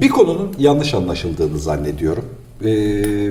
Bir 0.00 0.08
konunun 0.08 0.54
yanlış 0.58 0.94
anlaşıldığını 0.94 1.58
zannediyorum. 1.58 2.24
Ee, 2.64 3.30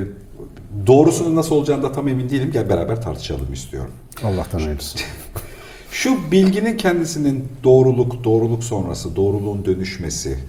doğrusunun 0.88 1.36
nasıl 1.36 1.56
olacağını 1.56 1.84
da 1.84 1.92
tam 1.92 2.08
emin 2.08 2.30
değilim. 2.30 2.52
Gel 2.52 2.70
beraber 2.70 3.02
tartışalım 3.02 3.54
istiyorum. 3.54 3.92
Allah'tan 4.24 4.60
hayırlısı. 4.60 4.98
Şu 5.92 6.32
bilginin 6.32 6.78
kendisinin 6.78 7.48
doğruluk, 7.64 8.24
doğruluk 8.24 8.64
sonrası, 8.64 9.16
doğruluğun 9.16 9.66
dönüşmesi, 9.66 10.40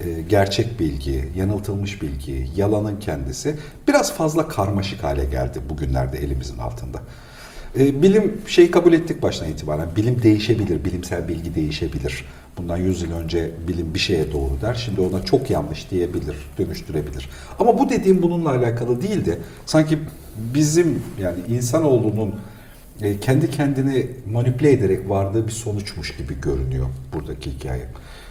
e, 0.00 0.22
gerçek 0.28 0.80
bilgi, 0.80 1.28
yanıltılmış 1.36 2.02
bilgi, 2.02 2.48
yalanın 2.56 3.00
kendisi 3.00 3.56
biraz 3.88 4.14
fazla 4.14 4.48
karmaşık 4.48 5.04
hale 5.04 5.24
geldi 5.24 5.58
bugünlerde 5.70 6.18
elimizin 6.18 6.58
altında. 6.58 7.00
E, 7.78 8.02
Bilim 8.02 8.40
şeyi 8.46 8.70
kabul 8.70 8.92
ettik 8.92 9.22
baştan 9.22 9.48
itibaren. 9.48 9.88
Bilim 9.96 10.22
değişebilir, 10.22 10.84
bilimsel 10.84 11.28
bilgi 11.28 11.54
değişebilir. 11.54 12.24
Bundan 12.58 12.76
100 12.76 13.02
yıl 13.02 13.12
önce 13.12 13.50
bilim 13.68 13.94
bir 13.94 13.98
şeye 13.98 14.32
doğru 14.32 14.50
der. 14.62 14.74
Şimdi 14.74 15.00
ona 15.00 15.24
çok 15.24 15.50
yanlış 15.50 15.90
diyebilir, 15.90 16.36
dönüştürebilir. 16.58 17.28
Ama 17.58 17.78
bu 17.78 17.90
dediğim 17.90 18.22
bununla 18.22 18.50
alakalı 18.50 19.02
değil 19.02 19.24
de 19.24 19.38
sanki 19.66 19.98
bizim 20.54 21.02
yani 21.20 21.38
insanoğlunun 21.48 22.34
e, 23.02 23.20
kendi 23.20 23.50
kendini 23.50 24.06
manipüle 24.32 24.72
ederek 24.72 25.08
vardığı 25.08 25.46
bir 25.46 25.52
sonuçmuş 25.52 26.16
gibi 26.16 26.40
görünüyor 26.40 26.86
buradaki 27.14 27.50
hikaye. 27.50 27.86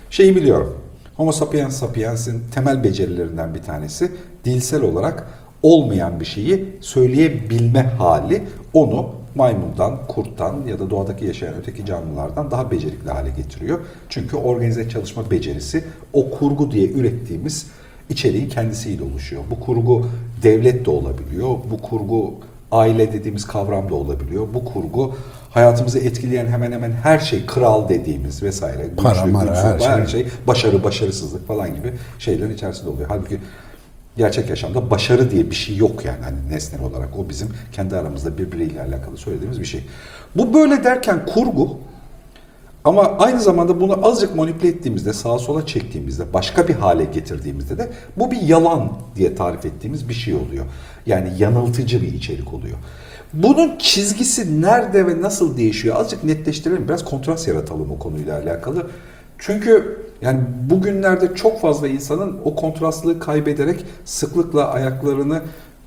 Şeyi 0.09 0.36
biliyorum. 0.36 0.78
Homo 1.16 1.31
sapiens 1.31 1.78
sapiens'in 1.78 2.42
temel 2.53 2.84
becerilerinden 2.84 3.56
bir 3.56 3.62
tanesi 3.62 4.12
dilsel 4.45 4.81
olarak 4.81 5.28
olmayan 5.64 6.20
bir 6.20 6.26
şeyi 6.26 6.66
söyleyebilme 6.81 7.81
hali 7.81 8.44
onu 8.73 9.19
maymundan, 9.40 10.08
kurttan 10.08 10.56
ya 10.68 10.80
da 10.80 10.90
doğadaki 10.90 11.26
yaşayan 11.26 11.54
öteki 11.56 11.86
canlılardan 11.86 12.52
daha 12.52 12.72
becerikli 12.72 13.12
hale 13.12 13.30
getiriyor. 13.30 13.80
Çünkü 14.10 14.38
organize 14.38 14.90
çalışma 14.90 15.31
becerisi 15.31 15.84
o 16.14 16.30
kurgu 16.30 16.72
diye 16.72 16.92
ürettiğimiz 16.92 17.68
içeriğin 18.09 18.50
kendisiyle 18.50 19.04
oluşuyor. 19.04 19.44
Bu 19.52 19.59
kurgu 19.59 20.06
devlet 20.44 20.86
de 20.86 20.90
olabiliyor. 20.90 21.50
Bu 21.72 21.81
kurgu 21.81 22.34
aile 22.72 23.14
dediğimiz 23.14 23.48
kavram 23.48 23.90
da 23.90 23.96
olabiliyor. 23.96 24.48
Bu 24.54 24.66
kurgu 24.66 25.16
hayatımızı 25.50 26.00
etkileyen 26.00 26.48
hemen 26.48 26.72
hemen 26.72 26.92
her 26.92 27.20
şey 27.20 27.46
kral 27.46 27.90
dediğimiz 27.90 28.44
vesaire. 28.44 28.90
Para, 28.98 29.14
güçlü, 29.14 29.31
mara, 29.31 29.46
güçsüz, 29.46 29.88
her 29.88 30.00
her 30.00 30.08
şey. 30.08 30.24
şey 30.24 30.31
başarı, 30.48 30.84
başarısızlık 30.84 31.48
falan 31.48 31.76
gibi 31.76 31.94
şeylerin 32.20 32.53
içerisinde 32.53 32.90
oluyor. 32.90 33.09
Halbuki 33.09 33.40
gerçek 34.20 34.50
yaşamda 34.50 34.92
başarı 34.92 35.31
diye 35.31 35.50
bir 35.50 35.56
şey 35.56 35.78
yok 35.78 36.06
yani 36.06 36.23
hani 36.23 36.38
nesnel 36.50 36.81
olarak. 36.81 37.20
O 37.20 37.30
bizim 37.30 37.48
kendi 37.72 37.95
aramızda 37.95 38.38
birbiriyle 38.38 38.81
alakalı 38.81 39.17
söylediğimiz 39.17 39.59
bir 39.59 39.66
şey. 39.66 39.84
Bu 40.36 40.53
böyle 40.53 40.84
derken 40.84 41.25
kurgu 41.25 41.78
ama 42.84 43.03
aynı 43.03 43.42
zamanda 43.42 43.81
bunu 43.81 44.08
azıcık 44.08 44.36
manipüle 44.36 44.70
ettiğimizde, 44.70 45.14
sağa 45.14 45.40
sola 45.40 45.66
çektiğimizde, 45.66 46.34
başka 46.34 46.67
bir 46.67 46.73
hale 46.73 47.03
getirdiğimizde 47.03 47.78
de 47.78 47.90
bu 48.17 48.31
bir 48.31 48.42
yalan 48.42 48.92
diye 49.16 49.36
tarif 49.36 49.66
ettiğimiz 49.66 50.09
bir 50.09 50.14
şey 50.14 50.34
oluyor. 50.34 50.66
Yani 51.06 51.34
yanıltıcı 51.38 52.02
bir 52.02 52.14
içerik 52.14 52.53
oluyor. 52.53 52.78
Bunun 53.34 53.78
çizgisi 53.78 54.62
nerede 54.62 55.08
ve 55.08 55.22
nasıl 55.22 55.58
değişiyor? 55.58 55.95
Azıcık 55.95 56.23
netleştirelim, 56.23 56.88
biraz 56.88 57.06
kontrast 57.06 57.47
yaratalım 57.47 57.92
o 57.92 58.00
konuyla 58.00 58.40
alakalı. 58.40 58.88
Çünkü 59.38 59.97
yani 60.22 60.39
bugünlerde 60.70 61.36
çok 61.36 61.62
fazla 61.62 61.88
insanın 61.88 62.38
o 62.45 62.56
kontrastlığı 62.56 63.20
kaybederek 63.20 63.86
sıklıkla 64.06 64.72
ayaklarını 64.72 65.42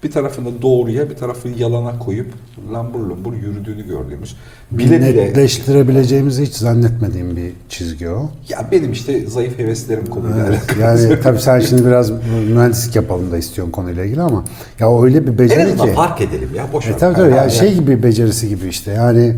bir 0.05 0.11
tarafını 0.11 0.62
doğruya 0.62 1.11
bir 1.11 1.14
tarafını 1.16 1.58
yalana 1.58 1.98
koyup 1.98 2.27
lambur 2.72 3.00
lumbur 3.00 3.33
yürüdüğünü 3.34 3.86
gördüğümüz. 3.86 4.36
Bile 4.70 5.00
bile 5.00 5.16
Netleştirebileceğimizi 5.25 6.42
hiç 6.42 6.55
zannetmediğim 6.55 7.36
bir 7.36 7.53
çizgi 7.69 8.08
o. 8.08 8.30
Ya 8.48 8.69
benim 8.72 8.92
işte 8.92 9.27
zayıf 9.27 9.58
heveslerim 9.58 10.06
konuyla 10.06 10.47
Evet, 10.48 10.60
alakalı. 10.78 10.80
yani 11.08 11.20
tabii 11.22 11.41
sen 11.41 11.60
şimdi 11.60 11.86
biraz 11.86 12.10
mühendislik 12.55 12.97
yapalım 12.97 13.32
da 13.32 13.38
istiyorsun 13.38 13.72
konuyla 13.72 14.04
ilgili 14.04 14.22
ama 14.22 14.44
ya 14.81 15.03
öyle 15.03 15.26
bir 15.26 15.38
beceri 15.38 15.62
azından 15.64 15.87
ki. 15.87 15.93
fark 15.94 16.20
edelim 16.20 16.49
ya 16.56 16.66
boş 16.72 16.87
E 16.88 16.97
tabii 16.97 17.14
tabii 17.14 17.28
Yani- 17.31 17.37
yani 17.37 17.50
şey 17.50 17.75
gibi 17.75 18.03
becerisi 18.03 18.49
gibi 18.49 18.66
işte 18.69 18.93
yani 18.93 19.37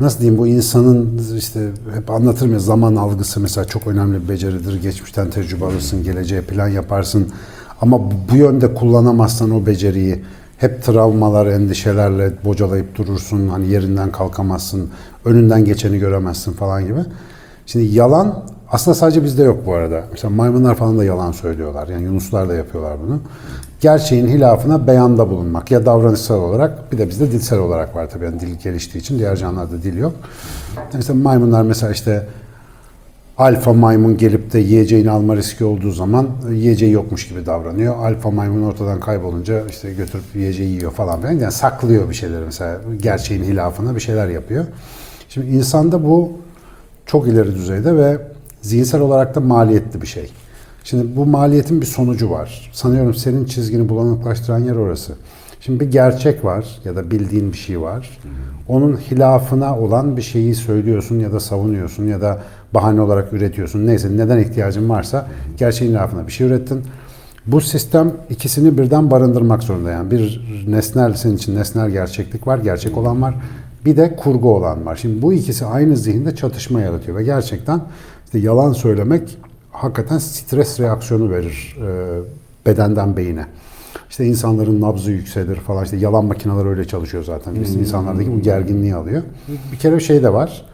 nasıl 0.00 0.20
diyeyim 0.20 0.38
bu 0.38 0.46
insanın 0.46 1.20
işte 1.36 1.68
hep 1.94 2.10
anlatırım 2.10 2.52
ya 2.52 2.58
zaman 2.58 2.96
algısı 2.96 3.40
mesela 3.40 3.64
çok 3.64 3.86
önemli 3.86 4.24
bir 4.24 4.28
beceridir. 4.28 4.82
Geçmişten 4.82 5.30
tecrübe 5.30 5.64
alırsın, 5.64 6.02
geleceğe 6.04 6.40
plan 6.42 6.68
yaparsın. 6.68 7.28
Ama 7.80 8.00
bu- 8.10 8.36
yönde 8.36 8.74
kullanamazsan 8.74 9.50
o 9.50 9.66
beceriyi 9.66 10.24
hep 10.58 10.82
travmalar, 10.82 11.46
endişelerle 11.46 12.32
bocalayıp 12.44 12.94
durursun. 12.98 13.48
Hani 13.48 13.68
yerinden 13.68 14.12
kalkamazsın, 14.12 14.88
önünden 15.24 15.64
geçeni 15.64 15.98
göremezsin 15.98 16.52
falan 16.52 16.86
gibi. 16.86 17.00
Şimdi 17.66 17.84
yalan 17.84 18.44
aslında 18.70 18.94
sadece 18.94 19.24
bizde 19.24 19.42
yok 19.42 19.66
bu 19.66 19.74
arada. 19.74 20.04
Mesela 20.12 20.30
maymunlar 20.34 20.74
falan 20.74 20.98
da 20.98 21.04
yalan 21.04 21.32
söylüyorlar. 21.32 21.88
Yani 21.88 22.02
yunuslar 22.02 22.48
da 22.48 22.54
yapıyorlar 22.54 22.96
bunu. 23.06 23.20
Gerçeğin 23.80 24.26
hilafına 24.26 24.86
beyanda 24.86 25.30
bulunmak. 25.30 25.70
Ya 25.70 25.86
davranışsal 25.86 26.38
olarak 26.38 26.92
bir 26.92 26.98
de 26.98 27.08
bizde 27.08 27.32
dilsel 27.32 27.58
olarak 27.58 27.96
var 27.96 28.10
tabii. 28.10 28.24
Yani 28.24 28.40
dil 28.40 28.54
geliştiği 28.54 29.00
için 29.00 29.18
diğer 29.18 29.36
canlılarda 29.36 29.82
dil 29.82 29.96
yok. 29.96 30.12
Mesela 30.94 31.18
maymunlar 31.18 31.62
mesela 31.62 31.92
işte 31.92 32.26
alfa 33.38 33.72
maymun 33.72 34.16
gelip 34.16 34.52
de 34.52 34.58
yiyeceğini 34.58 35.10
alma 35.10 35.36
riski 35.36 35.64
olduğu 35.64 35.90
zaman 35.90 36.28
yiyeceği 36.50 36.92
yokmuş 36.92 37.28
gibi 37.28 37.46
davranıyor. 37.46 37.96
Alfa 37.96 38.30
maymun 38.30 38.62
ortadan 38.62 39.00
kaybolunca 39.00 39.66
işte 39.66 39.92
götürüp 39.92 40.24
yiyeceği 40.34 40.70
yiyor 40.70 40.92
falan 40.92 41.20
filan. 41.20 41.32
Yani 41.32 41.52
saklıyor 41.52 42.10
bir 42.10 42.14
şeyleri 42.14 42.44
mesela 42.44 42.80
gerçeğin 43.02 43.44
hilafına 43.44 43.94
bir 43.94 44.00
şeyler 44.00 44.28
yapıyor. 44.28 44.64
Şimdi 45.28 45.46
insanda 45.46 46.04
bu 46.04 46.32
çok 47.06 47.28
ileri 47.28 47.54
düzeyde 47.54 47.96
ve 47.96 48.18
zihinsel 48.62 49.00
olarak 49.00 49.34
da 49.34 49.40
maliyetli 49.40 50.02
bir 50.02 50.06
şey. 50.06 50.30
Şimdi 50.86 51.16
bu 51.16 51.26
maliyetin 51.26 51.80
bir 51.80 51.86
sonucu 51.86 52.30
var. 52.30 52.70
Sanıyorum 52.72 53.14
senin 53.14 53.44
çizgini 53.44 53.88
bulanıklaştıran 53.88 54.58
yer 54.58 54.76
orası. 54.76 55.12
Şimdi 55.60 55.80
bir 55.80 55.90
gerçek 55.90 56.44
var 56.44 56.66
ya 56.84 56.96
da 56.96 57.10
bildiğin 57.10 57.52
bir 57.52 57.56
şey 57.56 57.80
var. 57.80 58.18
Onun 58.68 58.96
hilafına 58.96 59.78
olan 59.78 60.16
bir 60.16 60.22
şeyi 60.22 60.54
söylüyorsun 60.54 61.18
ya 61.18 61.32
da 61.32 61.40
savunuyorsun 61.40 62.06
ya 62.06 62.20
da 62.20 62.42
bahane 62.74 63.00
olarak 63.00 63.32
üretiyorsun. 63.32 63.86
Neyse 63.86 64.16
neden 64.16 64.38
ihtiyacın 64.38 64.88
varsa 64.88 65.28
gerçeğin 65.56 65.90
hilafına 65.90 66.26
bir 66.26 66.32
şey 66.32 66.46
ürettin. 66.46 66.84
Bu 67.46 67.60
sistem 67.60 68.12
ikisini 68.30 68.78
birden 68.78 69.10
barındırmak 69.10 69.62
zorunda 69.62 69.90
yani. 69.90 70.10
Bir 70.10 70.48
nesnel 70.68 71.14
senin 71.14 71.36
için 71.36 71.56
nesnel 71.56 71.90
gerçeklik 71.90 72.46
var, 72.46 72.58
gerçek 72.58 72.96
olan 72.98 73.22
var. 73.22 73.34
Bir 73.84 73.96
de 73.96 74.16
kurgu 74.16 74.54
olan 74.54 74.86
var. 74.86 74.96
Şimdi 74.96 75.22
bu 75.22 75.32
ikisi 75.32 75.66
aynı 75.66 75.96
zihinde 75.96 76.34
çatışma 76.34 76.80
yaratıyor 76.80 77.18
ve 77.18 77.22
gerçekten 77.22 77.80
işte 78.26 78.38
yalan 78.38 78.72
söylemek 78.72 79.38
hakikaten 79.76 80.18
stres 80.18 80.80
reaksiyonu 80.80 81.30
verir 81.30 81.76
e, 81.82 81.86
bedenden 82.66 83.16
beyine. 83.16 83.46
İşte 84.10 84.24
insanların 84.24 84.80
nabzı 84.80 85.10
yükselir 85.10 85.56
falan. 85.56 85.84
İşte 85.84 85.96
yalan 85.96 86.24
makineler 86.24 86.66
öyle 86.66 86.84
çalışıyor 86.84 87.24
zaten. 87.24 87.54
Biz 87.62 87.74
insanlardaki 87.76 88.32
bu 88.36 88.40
gerginliği 88.40 88.94
alıyor. 88.94 89.22
Bir 89.72 89.76
kere 89.76 90.00
şey 90.00 90.22
de 90.22 90.32
var. 90.32 90.66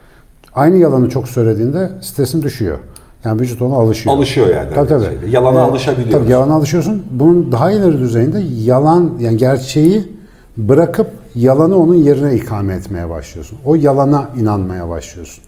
Aynı 0.55 0.77
yalanı 0.77 1.09
çok 1.09 1.29
söylediğinde 1.29 1.91
stresin 2.01 2.43
düşüyor. 2.43 2.79
Yani 3.25 3.41
vücut 3.41 3.63
ona 3.63 3.75
alışıyor. 3.75 4.17
Alışıyor 4.17 4.47
yani. 4.49 4.75
Tabii 4.75 4.89
tabii. 4.89 5.05
Şeyde. 5.05 5.27
Yalana 5.31 5.59
Ee, 5.59 5.63
alışabiliyoruz. 5.63 6.13
Tabii 6.13 6.31
yalana 6.33 6.55
alışıyorsun. 6.55 7.03
Bunun 7.11 7.53
daha 7.53 7.71
ileri 7.73 7.99
düzeyinde 7.99 8.43
yalan 8.65 9.13
yani 9.21 9.37
gerçeği 9.37 10.13
bırakıp 10.57 11.07
yalanı 11.35 11.77
onun 11.77 11.95
yerine 11.95 12.35
ikame 12.35 12.75
etmeye 12.75 13.11
başlıyorsun. 13.11 13.59
O 13.65 13.75
yalana 13.75 14.29
inanmaya 14.41 14.89
başlıyorsun. 14.89 15.45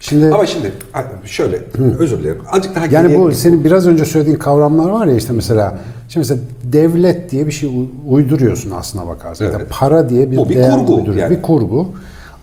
Şimdi 0.00 0.34
Ama 0.34 0.46
şimdi 0.46 0.72
şöyle 1.24 1.62
özür 1.98 2.18
dilerim. 2.18 2.38
Azıcık 2.52 2.74
daha 2.76 2.86
yani 2.86 3.18
bu 3.18 3.32
senin 3.32 3.64
biraz 3.64 3.86
önce 3.86 4.04
söylediğin 4.04 4.38
kavramlar 4.38 4.90
var 4.90 5.06
ya 5.06 5.16
işte 5.16 5.32
mesela 5.32 5.78
şimdi 6.08 6.18
mesela 6.18 6.40
devlet 6.64 7.30
diye 7.30 7.46
bir 7.46 7.52
şey 7.52 7.88
uyduruyorsun 8.08 8.70
aslına 8.70 9.06
da 9.06 9.16
Evet. 9.40 9.66
para 9.70 10.08
diye 10.08 10.30
bir, 10.30 10.36
Bu 10.36 10.48
bir 10.48 10.56
değer 10.56 10.72
kurgu 10.72 10.94
uyduruyor. 10.96 11.16
yani. 11.22 11.36
Bir 11.36 11.42
kurgu. 11.42 11.86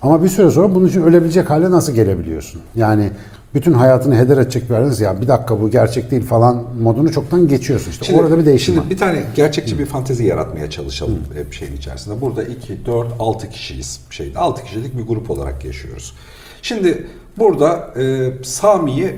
Ama 0.01 0.23
bir 0.23 0.29
süre 0.29 0.50
sonra 0.51 0.75
bunun 0.75 0.88
için 0.88 1.01
ölebilecek 1.01 1.50
hale 1.50 1.72
nasıl 1.72 1.94
gelebiliyorsun? 1.94 2.62
Yani 2.75 3.09
bütün 3.56 3.74
hayatını 3.74 4.16
heder 4.16 4.38
edecek 4.38 4.69
bir 4.69 5.02
ya 5.02 5.22
bir 5.22 5.28
dakika 5.28 5.62
bu 5.62 5.72
gerçek 5.72 6.12
değil 6.12 6.24
falan 6.24 6.63
modunu 6.81 7.12
çoktan 7.12 7.48
geçiyorsun. 7.48 7.92
İşte 7.92 8.06
Şimdi- 8.06 8.22
orada 8.22 8.38
bir 8.38 8.46
değişim 8.46 8.66
şimdi 8.66 8.86
var. 8.86 8.90
bir 8.90 8.98
tane 8.98 9.24
gerçekçi 9.36 9.80
bir 9.80 9.86
fantezi 9.86 10.25
yaratmaya 10.25 10.69
çalışalım 10.69 11.19
hep 11.34 11.54
şeyin 11.54 11.75
içerisinde. 11.78 12.22
Burada 12.22 12.44
2, 12.44 12.86
4, 12.86 13.07
6 13.19 13.50
kişiyiz 13.50 14.00
şeyde. 14.10 14.40
6 14.40 14.63
kişilik 14.63 14.98
bir 14.98 15.04
grup 15.04 15.31
olarak 15.31 15.66
yaşıyoruz. 15.66 16.13
Şimdi 16.62 17.07
burada 17.38 17.94
e, 18.02 18.31
Sami'yi 18.44 19.16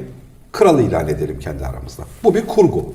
kral 0.52 0.80
ilan 0.80 1.08
edelim 1.08 1.40
kendi 1.40 1.66
aramızda. 1.66 2.04
Bu 2.24 2.36
bir 2.36 2.48
kurgu. 2.48 2.94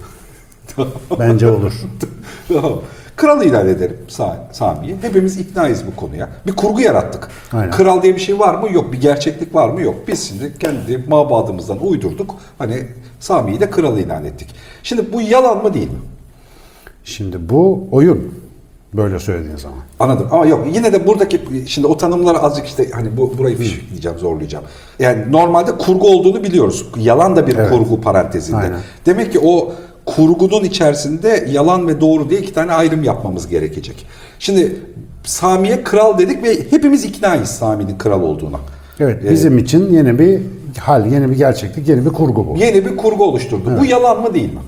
Bence 1.19 1.51
olur. 1.51 1.73
Tamam. 2.49 2.81
Kral 3.23 3.43
ilan 3.43 3.69
edelim 3.69 3.97
Sa- 4.09 4.37
Sami'yi. 4.53 4.97
Hepimiz 5.03 5.39
iknayız 5.39 5.83
bu 5.87 5.97
konuya. 6.01 6.29
Bir 6.47 6.53
kurgu 6.53 6.81
yarattık. 6.81 7.29
Aynen. 7.53 7.71
Kral 7.71 8.03
diye 8.03 8.15
bir 8.15 8.21
şey 8.21 8.39
var 8.39 8.55
mı? 8.55 8.73
Yok. 8.73 8.93
Bir 8.93 9.01
gerçeklik 9.01 9.55
var 9.55 9.69
mı? 9.69 9.83
Yok. 9.83 9.95
Biz 10.09 10.29
şimdi 10.29 10.59
kendi 10.59 11.05
mabadımızdan 11.09 11.87
uydurduk. 11.87 12.35
Hani 12.59 12.87
Sami'yi 13.21 13.61
de 13.61 13.71
kral 13.71 13.99
ilan 13.99 14.25
ettik. 14.25 14.49
Şimdi 14.83 15.13
bu 15.13 15.21
yalan 15.21 15.63
mı 15.63 15.75
değil 15.75 15.87
mi? 15.91 15.99
Şimdi 17.05 17.49
bu 17.49 17.89
oyun. 17.91 18.35
Böyle 18.95 19.19
söylediğin 19.19 19.57
zaman. 19.57 19.79
Anladım 20.01 20.29
ama 20.31 20.47
yok 20.47 20.67
yine 20.75 20.93
de 20.93 21.07
buradaki 21.07 21.41
şimdi 21.67 21.87
o 21.87 21.97
tanımları 21.97 22.39
azıcık 22.39 22.67
işte 22.67 22.91
hani 22.91 23.17
bu 23.17 23.39
burayı 23.39 23.57
fişikleyeceğim 23.57 24.19
zorlayacağım. 24.19 24.65
Yani 24.99 25.33
normalde 25.33 25.77
kurgu 25.79 26.09
olduğunu 26.09 26.45
biliyoruz. 26.45 26.87
Yalan 26.97 27.37
da 27.37 27.47
bir 27.47 27.57
Evet. 27.57 27.71
kurgu 27.71 28.01
parantezinde. 28.01 28.57
Aynen. 28.57 28.81
Demek 29.07 29.33
ki 29.33 29.39
o 29.43 29.73
kurgunun 30.17 30.65
içerisinde 30.65 31.49
yalan 31.53 31.89
ve 31.89 32.01
doğru 32.01 32.31
diye 32.31 32.41
iki 32.41 32.55
tane 32.55 32.73
ayrım 32.73 33.05
yapmamız 33.05 33.49
gerekecek. 33.49 34.07
Şimdi 34.39 34.77
Sami'ye 35.25 35.85
kral 35.85 36.19
dedik 36.19 36.43
ve 36.43 36.71
hepimiz 36.71 37.05
iknayız 37.05 37.49
Sami'nin 37.49 37.99
kral 37.99 38.23
olduğuna. 38.23 38.59
Evet 39.01 39.31
bizim 39.31 39.59
için 39.59 39.93
yeni 39.93 40.19
bir 40.19 40.41
hal, 40.79 41.13
yeni 41.13 41.31
bir 41.31 41.37
gerçeklik, 41.37 41.89
yeni 41.89 42.05
bir 42.05 42.11
kurgu 42.11 42.47
bu. 42.47 42.57
Yeni 42.59 42.85
bir 42.85 42.97
kurgu 42.97 43.25
oluşturdu. 43.25 43.73
Bu 43.81 43.85
yalan 43.85 44.21
mı 44.23 44.35
değil 44.35 44.53
mi? 44.55 44.61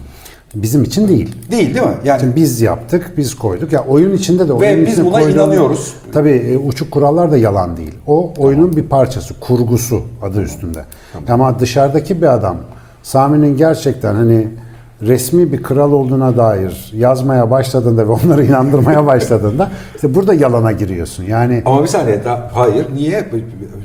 Bizim 0.55 0.85
için 0.85 1.09
değil. 1.09 1.35
Değil 1.51 1.75
değil 1.75 1.87
mi? 1.87 1.95
Yani 2.05 2.21
Şimdi 2.21 2.37
biz 2.37 2.61
yaptık, 2.61 3.13
biz 3.17 3.35
koyduk. 3.35 3.73
Ya 3.73 3.85
oyun 3.89 4.17
içinde 4.17 4.45
de 4.45 4.49
Ve 4.49 4.55
oyun 4.55 4.87
biz 4.87 4.93
içine 4.93 5.07
buna 5.07 5.19
koyduğumuz- 5.21 5.35
inanıyoruz. 5.35 5.95
Tabii 6.13 6.31
e, 6.31 6.57
uçuk 6.59 6.91
kurallar 6.91 7.33
da 7.33 7.37
yalan 7.37 7.77
değil. 7.77 7.95
O 8.07 8.33
oyunun 8.39 8.77
bir 8.77 8.83
parçası, 8.83 9.35
kurgusu 9.41 10.03
adı 10.23 10.43
üstünde. 10.43 10.85
Ama 11.29 11.59
dışarıdaki 11.59 12.23
bir 12.23 12.35
adam 12.35 12.57
Sami'nin 13.03 13.57
gerçekten 13.57 14.15
hani 14.15 14.49
resmi 15.07 15.53
bir 15.53 15.63
kral 15.63 15.93
olduğuna 15.93 16.37
dair 16.37 16.93
yazmaya 16.97 17.51
başladığında 17.51 18.09
ve 18.09 18.13
onları 18.13 18.45
inandırmaya 18.47 19.07
başladığında 19.07 19.71
işte 19.95 20.15
burada 20.15 20.35
yalana 20.35 20.73
giriyorsun. 20.73 21.25
Yani 21.25 21.63
Ama 21.67 21.83
bir 21.83 21.89
saniye 21.89 22.25
daha 22.25 22.51
hayır. 22.55 22.87
Niye? 22.95 23.25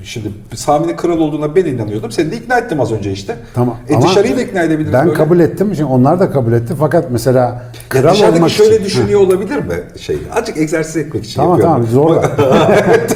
Şimdi 0.03 0.31
Sami'nin 0.55 0.95
kral 0.97 1.19
olduğuna 1.19 1.55
ben 1.55 1.65
inanıyordum. 1.65 2.11
Seni 2.11 2.31
de 2.31 2.35
ikna 2.37 2.57
ettim 2.57 2.81
az 2.81 2.91
önce 2.91 3.11
işte. 3.11 3.35
Tamam. 3.53 3.75
E 3.89 3.95
ama 3.95 4.05
dışarıyı 4.05 4.37
da 4.37 4.41
ikna 4.41 4.61
edebiliriz 4.61 4.93
Ben 4.93 5.05
böyle. 5.05 5.17
kabul 5.17 5.39
ettim. 5.39 5.71
Şimdi 5.75 5.85
onlar 5.91 6.19
da 6.19 6.31
kabul 6.31 6.53
etti. 6.53 6.73
Fakat 6.79 7.05
mesela 7.11 7.63
kral 7.89 8.13
Dışarıdaki 8.13 8.37
olmak 8.37 8.51
şöyle 8.51 8.75
için. 8.75 8.85
düşünüyor 8.85 9.19
olabilir 9.19 9.57
mi? 9.57 9.75
Şey, 9.99 10.17
azıcık 10.35 10.57
egzersiz 10.57 10.97
etmek 10.97 11.25
için 11.25 11.35
Tamam 11.41 11.59
yapıyorum. 11.59 11.85
tamam 11.85 11.91
zorla. 11.91 12.21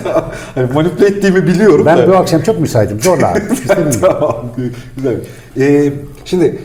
Tamam. 0.04 0.26
Hani 0.56 0.74
manipüle 0.74 1.08
ettiğimi 1.08 1.48
biliyorum. 1.48 1.86
ben 1.86 1.98
da. 1.98 2.08
bu 2.08 2.16
akşam 2.16 2.42
çok 2.42 2.60
müsaitim. 2.60 3.02
Zorla 3.02 3.34
tamam. 4.02 4.46
Güzel. 4.98 5.16
Ee, 5.60 5.94
şimdi 6.26 6.60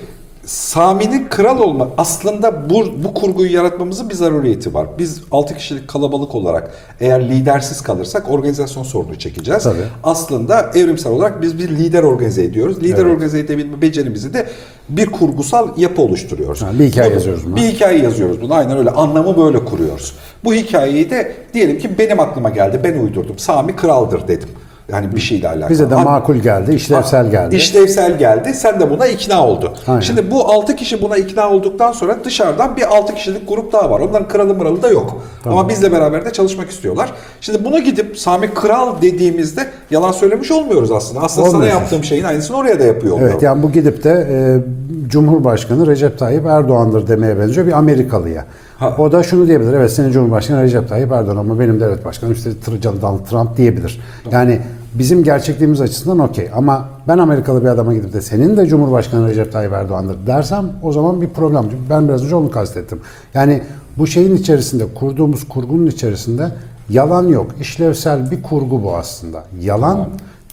Sami'nin 0.49 1.29
kral 1.29 1.59
olma 1.59 1.89
aslında 1.99 2.71
bu, 2.71 2.87
bu 3.05 3.15
kurguyu 3.15 3.53
yaratmamızın 3.53 4.11
bir 4.11 4.15
zaruriyeti 4.15 4.75
var. 4.75 4.87
Biz 4.99 5.21
6 5.31 5.55
kişilik 5.57 5.89
kalabalık 5.89 6.35
olarak 6.35 6.71
eğer 7.01 7.29
lidersiz 7.29 7.81
kalırsak 7.81 8.31
organizasyon 8.31 8.83
sorunu 8.83 9.19
çekeceğiz. 9.19 9.63
Tabii. 9.63 9.77
Aslında 10.05 10.71
evrimsel 10.75 11.13
olarak 11.13 11.43
biz 11.43 11.59
bir 11.59 11.69
lider 11.69 12.03
organize 12.03 12.45
ediyoruz. 12.45 12.83
Lider 12.83 13.03
Evet. 13.05 13.15
organize 13.15 13.39
edebilme 13.39 13.83
becerimizi 13.83 14.35
de 14.35 14.47
bir 14.89 15.07
kurgusal 15.07 15.69
yapı 15.79 16.03
oluşturuyoruz. 16.03 16.63
Ha, 16.63 16.71
bir 16.79 16.85
hikaye 16.87 17.11
Bu- 17.11 17.15
yazıyoruz 17.15 17.47
buna. 17.47 17.57
Bir 17.57 17.63
hikaye 17.63 17.99
yazıyoruz 18.03 18.41
bunu. 18.43 18.55
Aynen 18.55 18.79
öyle. 18.79 18.91
Anlamı 18.91 19.37
böyle 19.37 19.65
kuruyoruz. 19.65 20.13
Bu 20.45 20.55
hikayeyi 20.55 21.11
de 21.11 21.33
diyelim 21.55 21.79
ki 21.79 21.99
benim 21.99 22.21
aklıma 22.21 22.51
geldi. 22.51 22.81
Ben 22.85 22.99
uydurdum. 22.99 23.39
Sami 23.39 23.77
kraldır 23.77 24.29
dedim. 24.29 24.49
Yani 24.93 25.17
bir 25.17 25.21
şeyle 25.21 25.49
alakalı. 25.49 25.71
Bize 25.71 25.91
de 25.91 25.95
makul 25.95 26.37
geldi, 26.37 26.75
işlevsel 26.75 27.31
geldi. 27.31 27.57
İşlevsel 27.57 28.19
geldi. 28.19 28.55
Sen 28.55 28.81
de 28.81 28.91
buna 28.91 29.07
ikna 29.07 29.47
oldun. 29.47 29.71
Aynen. 29.87 30.01
Şimdi 30.01 30.31
bu 30.31 30.53
6 30.53 30.77
kişi 30.77 31.03
buna 31.03 31.17
ikna 31.17 31.51
olduktan 31.51 31.93
sonra 31.93 32.17
dışarıdan 32.25 32.77
bir 32.77 32.97
6 32.97 33.15
kişilik 33.15 33.49
grup 33.49 33.73
daha 33.73 33.91
var. 33.91 34.01
Onların 34.01 34.29
kralı 34.29 34.55
mıralı 34.55 34.83
da 34.83 34.89
yok. 34.89 35.23
Ama 35.47 35.69
bizle 35.69 35.93
beraber 35.93 36.25
de 36.25 36.33
çalışmak 36.33 36.71
istiyorlar. 36.71 37.13
Şimdi 37.41 37.65
buna 37.65 37.79
gidip 37.79 38.19
Sami 38.19 38.55
Kral 38.55 39.03
dediğimizde 39.03 39.67
yalan 39.91 40.13
söylemiş 40.13 40.51
olmuyoruz 40.51 40.93
aslında. 40.93 41.21
Aslında 41.21 41.47
sana 41.47 41.57
Olmuyoruz. 41.57 41.81
yaptığım 41.81 42.05
şeyin 42.05 42.25
aynısını 42.25 42.57
oraya 42.57 42.81
da 42.81 42.85
yapıyor 42.85 43.15
oluyorum. 43.15 43.33
Evet 43.33 43.43
yani 43.43 43.63
bu 43.63 43.73
gidip 43.73 44.05
de 44.05 44.11
e, 44.31 44.37
Cumhurbaşkanı 45.09 45.87
Recep 45.87 46.19
Tayyip 46.19 46.47
Erdoğan'dır 46.47 47.09
demeye 47.09 47.39
benziyor 47.39 47.67
bir 47.67 47.73
Amerikalıya. 47.73 48.45
Ha. 48.79 48.95
O 48.99 49.13
da 49.13 49.23
şunu 49.23 49.47
diyebilir. 49.47 49.73
Evet 49.73 49.93
senin 49.93 50.11
Cumhurbaşkanı 50.11 50.63
Recep 50.63 50.89
Tayyip 50.89 51.13
Erdoğan 51.13 51.37
ama 51.37 51.61
benim 51.61 51.81
devlet 51.81 52.05
başkanım 52.05 52.33
işte 52.33 52.51
Donald 53.03 53.27
Trump 53.27 53.57
diyebilir. 53.57 54.01
Yani 54.33 54.61
bizim 54.95 55.25
gerçekliğimiz 55.25 55.81
açısından 55.81 56.19
okey. 56.19 56.49
Ama 56.55 56.89
ben 57.09 57.19
Amerikalı 57.19 57.63
bir 57.63 57.69
adama 57.69 57.95
gidip 57.95 58.13
de 58.13 58.21
senin 58.23 58.57
de 58.57 58.67
Cumhurbaşkanı 58.67 59.29
Recep 59.29 59.53
Tayyip 59.53 59.73
Erdoğan'dır 59.73 60.17
dersem 60.27 60.73
o 60.83 60.93
zaman 60.93 61.21
bir 61.21 61.29
problem. 61.29 61.65
Ben 61.91 62.09
biraz 62.09 62.25
önce 62.25 62.35
onu 62.37 62.51
kastettim. 62.51 63.01
Yani 63.35 63.63
bu 63.99 64.07
şeyin 64.07 64.37
içerisinde 64.37 64.85
kurduğumuz 64.95 65.49
kurgunun 65.49 65.87
içerisinde 65.87 66.49
yalan 66.91 67.29
yok. 67.29 67.51
İşlevsel 67.61 68.31
bir 68.31 68.43
kurgu 68.43 68.83
bu 68.83 68.97
aslında. 68.97 69.45
Yalan 69.61 70.09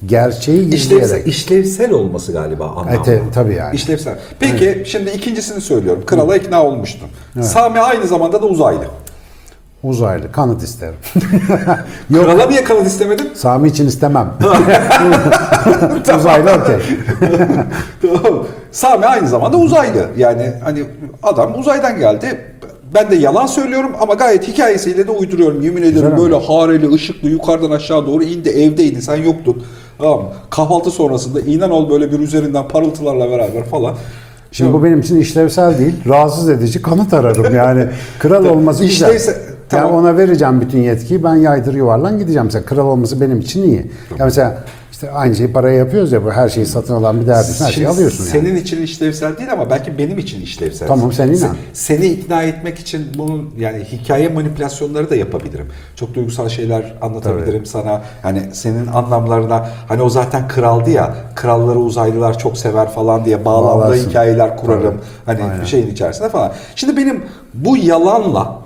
gerçeği 0.05 0.59
İşlevsel, 0.73 0.99
gizleyerek. 1.01 1.27
işlevsel 1.27 1.91
olması 1.91 2.31
galiba 2.31 2.65
anlamı. 2.65 2.91
E, 2.97 3.03
te- 3.03 3.21
tabii 3.33 3.53
yani. 3.53 3.75
İşlevsel. 3.75 4.15
Peki 4.39 4.83
şimdi 4.85 5.09
ikincisini 5.09 5.61
söylüyorum. 5.61 6.03
Krala 6.05 6.35
ikna 6.37 6.63
olmuştun. 6.63 7.07
Sami 7.41 7.79
aynı 7.79 8.07
zamanda 8.07 8.41
da 8.41 8.45
uzaylı. 8.45 8.85
Uzaylı. 9.89 10.31
Kanıt 10.31 10.63
isterim. 10.63 10.95
Krala 12.13 12.45
niye 12.45 12.63
kanıt 12.63 12.87
istemedin? 12.87 13.29
Sami 13.33 13.67
için 13.67 13.87
istemem. 13.87 14.33
Uzaylı 16.19 16.49
okey. 16.51 16.75
Tamam. 18.23 18.43
Sami 18.71 19.05
aynı 19.05 19.27
zamanda 19.27 19.57
uzaylı. 19.57 20.05
Yani 20.17 20.53
hani 20.63 20.83
adam 21.23 21.59
uzaydan 21.59 21.99
geldi. 21.99 22.41
Ben 22.93 23.11
de 23.11 23.15
yalan 23.15 23.45
söylüyorum 23.45 23.91
ama 24.01 24.13
gayet 24.13 24.47
hikayesiyle 24.47 25.07
de 25.07 25.11
uyduruyorum. 25.11 25.61
Yemin 25.61 25.81
ederim 25.83 26.07
ama. 26.07 26.17
böyle 26.17 26.35
hareli, 26.35 26.93
ışıklı, 26.93 27.29
yukarıdan 27.29 27.71
aşağı 27.71 28.05
doğru 28.05 28.23
indi, 28.23 28.49
evdeydi, 28.49 29.01
sen 29.01 29.15
yoktun. 29.15 29.63
Tamam? 29.97 30.23
Kahvaltı 30.49 30.91
sonrasında 30.91 31.39
inen 31.41 31.69
ol 31.69 31.89
böyle 31.89 32.11
bir 32.11 32.19
üzerinden 32.19 32.67
parıltılarla 32.67 33.29
beraber 33.31 33.63
falan. 33.63 33.95
Şimdi 34.51 34.73
bu 34.73 34.83
benim 34.83 34.99
için 34.99 35.19
işlevsel 35.21 35.77
değil, 35.77 35.95
rahatsız 36.07 36.49
edici 36.49 36.81
kanıt 36.81 37.13
ararım 37.13 37.55
yani. 37.55 37.85
Kral 38.19 38.45
olması 38.45 38.85
güzel. 38.85 39.09
İşlevsel- 39.09 39.54
tamam. 39.69 39.85
Yani 39.91 39.95
ona 40.01 40.17
vereceğim 40.17 40.61
bütün 40.61 40.79
yetkiyi, 40.81 41.23
ben 41.23 41.35
yaydır 41.35 41.73
yuvarlan 41.73 42.19
gideceğim. 42.19 42.45
Mesela 42.45 42.65
kral 42.65 42.87
olması 42.87 43.21
benim 43.21 43.39
için 43.39 43.63
iyi. 43.63 43.91
Ya 44.19 44.25
mesela 44.25 44.57
işte 44.91 45.11
aynı 45.11 45.35
şeyi 45.35 45.51
paraya 45.53 45.77
yapıyoruz 45.77 46.11
ya, 46.11 46.25
bu 46.25 46.31
her 46.31 46.49
şeyi 46.49 46.65
satın 46.65 46.93
alan 46.93 47.21
bir 47.21 47.27
derdi. 47.27 47.47
Her 47.59 47.71
şeyi 47.71 47.87
alıyorsun 47.87 48.23
yani. 48.23 48.31
Senin 48.31 48.55
için 48.55 48.81
işlevsel 48.81 49.37
değil 49.37 49.51
ama 49.53 49.69
belki 49.69 49.97
benim 49.97 50.17
için 50.19 50.41
işlevsel. 50.41 50.87
Tamam, 50.87 51.11
sen 51.13 51.27
inan. 51.27 51.37
Se- 51.37 51.55
Seni 51.73 52.05
ikna 52.05 52.43
etmek 52.43 52.79
için 52.79 53.07
bunun 53.17 53.49
yani 53.59 53.83
hikaye 53.83 54.29
manipülasyonları 54.29 55.09
da 55.09 55.15
yapabilirim. 55.15 55.65
Çok 55.95 56.13
duygusal 56.13 56.49
şeyler 56.49 56.93
anlatabilirim 57.01 57.65
sana. 57.65 58.01
Hani 58.21 58.41
senin 58.53 58.87
anlamlarına 58.87 59.67
hani 59.87 60.01
o 60.01 60.09
zaten 60.09 60.47
kraldı 60.47 60.89
ya. 60.89 61.15
Kralları 61.35 61.79
uzaylılar 61.79 62.39
çok 62.39 62.57
sever 62.57 62.89
falan 62.91 63.25
diye 63.25 63.45
bağlamda 63.45 63.85
Bağlarsın. 63.85 64.09
hikayeler 64.09 64.57
kurarım. 64.57 64.81
Tabii. 64.83 64.97
Hani 65.39 65.43
Aynen. 65.43 65.61
bir 65.61 65.65
şeyin 65.67 65.87
içerisinde 65.91 66.29
falan. 66.29 66.51
Şimdi 66.75 66.97
benim 66.97 67.23
bu 67.53 67.77
yalanla 67.77 68.64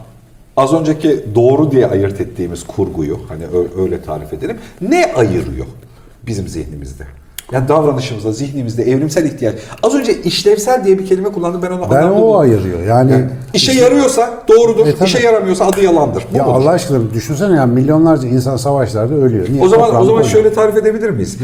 az 0.57 0.73
önceki 0.73 1.25
doğru 1.35 1.71
diye 1.71 1.87
ayırt 1.87 2.21
ettiğimiz 2.21 2.63
kurguyu 2.67 3.19
hani 3.27 3.43
öyle 3.81 4.01
tarif 4.01 4.33
edelim. 4.33 4.57
Ne 4.81 5.13
ayırıyor 5.15 5.65
bizim 6.27 6.47
zihnimizde? 6.47 7.03
Yani 7.51 7.67
davranışımızda, 7.67 8.31
zihnimizde 8.31 8.83
evrimsel 8.83 9.25
ihtiyaç. 9.25 9.55
Az 9.83 9.95
önce 9.95 10.21
işlevsel 10.21 10.85
diye 10.85 10.99
bir 10.99 11.05
kelime 11.05 11.29
kullandım. 11.29 11.61
Ben 11.61 11.71
onu 11.71 11.91
Ben 11.91 12.03
o 12.03 12.15
buldum. 12.15 12.37
ayırıyor. 12.39 12.83
Yani, 12.83 13.11
Yani 13.11 13.25
işe 13.53 13.71
yarıyorsa 13.73 14.43
doğrudur. 14.47 14.87
E, 14.87 14.95
tabii. 14.95 15.09
işe 15.09 15.19
yaramıyorsa 15.19 15.65
adı 15.65 15.81
yalandır. 15.83 16.23
Bu 16.33 16.37
ya 16.37 16.43
mudur? 16.45 16.55
Allah 16.55 16.69
aşkına 16.69 17.13
düşünsene 17.13 17.55
yani 17.55 17.73
milyonlarca 17.73 18.27
insan 18.27 18.57
savaşlarda 18.57 19.13
ölüyor. 19.15 19.47
Niye? 19.49 19.63
o 19.63 19.67
zaman 19.67 19.89
o 19.89 19.91
zaman 19.93 20.07
koyuyor. 20.07 20.23
şöyle 20.29 20.53
tarif 20.53 20.77
edebilir 20.77 21.09
miyiz? 21.09 21.37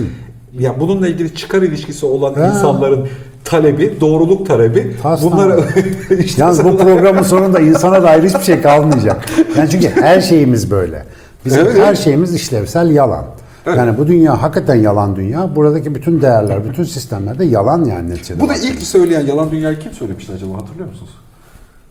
Ya 0.59 0.79
bununla 0.79 1.07
ilgili 1.07 1.35
çıkar 1.35 1.61
ilişkisi 1.61 2.05
olan 2.05 2.33
Ha. 2.33 2.47
insanların 2.47 3.07
talebi, 3.45 3.97
doğruluk 4.01 4.47
talebi. 4.47 4.95
Tas 5.03 5.23
bunları 5.23 5.63
işte 6.19 6.41
Yalnız 6.41 6.63
bu 6.63 6.77
programın 6.77 7.23
sonunda 7.23 7.59
insana 7.59 8.03
dair 8.03 8.23
hiçbir 8.23 8.43
şey 8.43 8.61
kalmayacak. 8.61 9.25
Yani 9.57 9.69
çünkü 9.69 9.89
her 10.01 10.21
şeyimiz 10.21 10.71
böyle. 10.71 11.05
Bizim 11.45 11.59
Evet, 11.65 11.77
her 11.77 11.87
evet. 11.87 11.97
şeyimiz 11.99 12.33
işlevsel 12.35 12.89
yalan. 12.91 13.25
Evet. 13.65 13.77
Yani 13.77 13.97
bu 13.97 14.07
dünya 14.07 14.41
hakikaten 14.41 14.75
yalan 14.75 15.15
dünya. 15.15 15.55
Buradaki 15.55 15.95
bütün 15.95 16.21
değerler, 16.21 16.69
bütün 16.69 16.83
sistemler 16.83 17.39
de 17.39 17.45
yalan 17.45 17.83
yani 17.85 18.09
neticede. 18.09 18.39
Bu 18.39 18.49
da 18.49 18.55
ilk 18.55 18.81
söyleyen 18.81 19.25
yalan 19.25 19.51
dünyayı 19.51 19.79
kim 19.79 19.91
söylemişti 19.91 20.33
acaba 20.35 20.53
hatırlıyor 20.53 20.89
musunuz? 20.89 21.11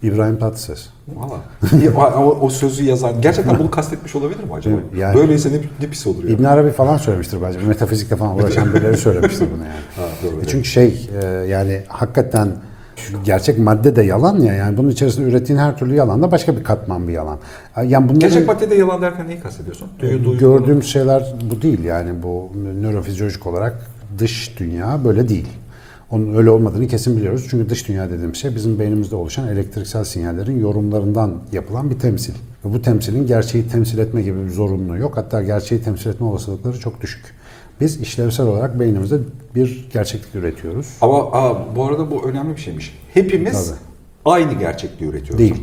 İbrahim 0.03 0.39
Tatlıses. 0.39 0.87
Valla. 1.17 1.35
O, 2.17 2.39
o- 2.41 2.51
sözü 2.51 2.85
yazan 2.85 3.21
gerçekten 3.21 3.59
bunu 3.59 3.71
kastetmiş 3.71 4.17
olabilir 4.17 4.45
mi 4.45 4.55
acaba? 4.55 4.77
Yani- 4.99 5.17
Böyleyse 5.17 5.49
ne, 5.53 5.57
ne 5.81 5.87
pis 5.91 6.07
olur 6.07 6.25
ya. 6.25 6.31
İbn 6.31 6.45
Arabi 6.45 6.71
falan 6.71 6.97
söylemiştir 6.97 7.39
bence. 7.43 7.59
Metafizikle 7.59 8.17
falan 8.17 8.37
uğraşan 8.37 8.75
birileri 8.75 8.97
söylemiştir 8.97 9.47
bunu 9.55 9.63
yani. 9.65 10.04
Doğru, 10.25 10.41
E 10.43 10.45
çünkü 10.47 10.69
şey 10.69 11.09
e, 11.23 11.27
yani 11.27 11.81
hakikaten 11.89 12.49
gerçek 13.25 13.59
madde 13.59 13.97
de 13.97 14.03
yalan 14.03 14.41
ya 14.41 14.55
yani 14.55 14.77
bunun 14.77 14.89
içerisinde 14.89 15.29
ürettiğin 15.29 15.59
her 15.59 15.79
türlü 15.79 15.95
yalan 15.95 16.23
da 16.23 16.33
başka 16.33 16.57
bir 16.57 16.65
katman 16.65 17.09
bir 17.09 17.13
yalan. 17.13 17.39
Yani 17.77 18.09
bunların 18.09 18.21
Gerçek 18.21 18.47
maddede 18.47 18.75
yalan 18.75 19.03
derken 19.03 19.29
neyi 19.29 19.41
kastediyorsun? 19.41 19.89
Duyu, 19.99 20.25
duyu, 20.25 20.39
gördüğümüz 20.39 20.87
şeyler 20.87 21.35
bu 21.51 21.63
değil 21.63 21.85
yani 21.85 22.23
bu 22.23 22.53
nörofizyolojik 22.83 23.47
olarak 23.47 23.91
dış 24.19 24.59
dünya 24.59 25.05
böyle 25.05 25.29
değil. 25.29 25.49
Onun 26.11 26.35
öyle 26.35 26.51
olmadığını 26.51 26.89
kesin 26.89 27.17
biliyoruz. 27.17 27.47
Çünkü 27.51 27.71
dış 27.71 27.89
dünya 27.89 28.11
dediğim 28.11 28.35
şey 28.35 28.55
bizim 28.55 28.79
beynimizde 28.79 29.17
oluşan 29.17 29.49
elektriksel 29.49 30.05
sinyallerin 30.05 30.61
yorumlarından 30.61 31.35
yapılan 31.53 31.91
bir 31.91 31.99
temsil. 31.99 32.35
Ve 32.65 32.73
bu 32.73 32.83
temsilin 32.83 33.27
gerçeği 33.27 33.69
temsil 33.69 33.99
etme 33.99 34.23
gibi 34.23 34.45
bir 34.45 34.51
zorunluluğu 34.51 34.99
yok. 34.99 35.17
Hatta 35.17 35.43
gerçeği 35.43 35.83
temsil 35.83 36.11
etme 36.11 36.27
olasılıkları 36.27 36.81
çok 36.81 37.01
düşük. 37.01 37.35
Biz 37.81 38.01
işlevsel 38.01 38.47
olarak 38.47 38.81
beynimizde 38.81 39.19
bir 39.55 39.89
gerçeklik 39.93 40.35
üretiyoruz. 40.35 40.87
Ama 41.01 41.33
aa, 41.33 41.77
bu 41.77 41.85
arada 41.85 42.11
bu 42.11 42.29
önemli 42.29 42.57
bir 42.57 42.61
şeymiş. 42.61 42.99
Hepimiz 43.15 43.67
Tabii. 43.69 43.79
aynı 44.25 44.53
gerçekliği 44.53 45.11
üretiyoruz. 45.11 45.39
Değil. 45.39 45.63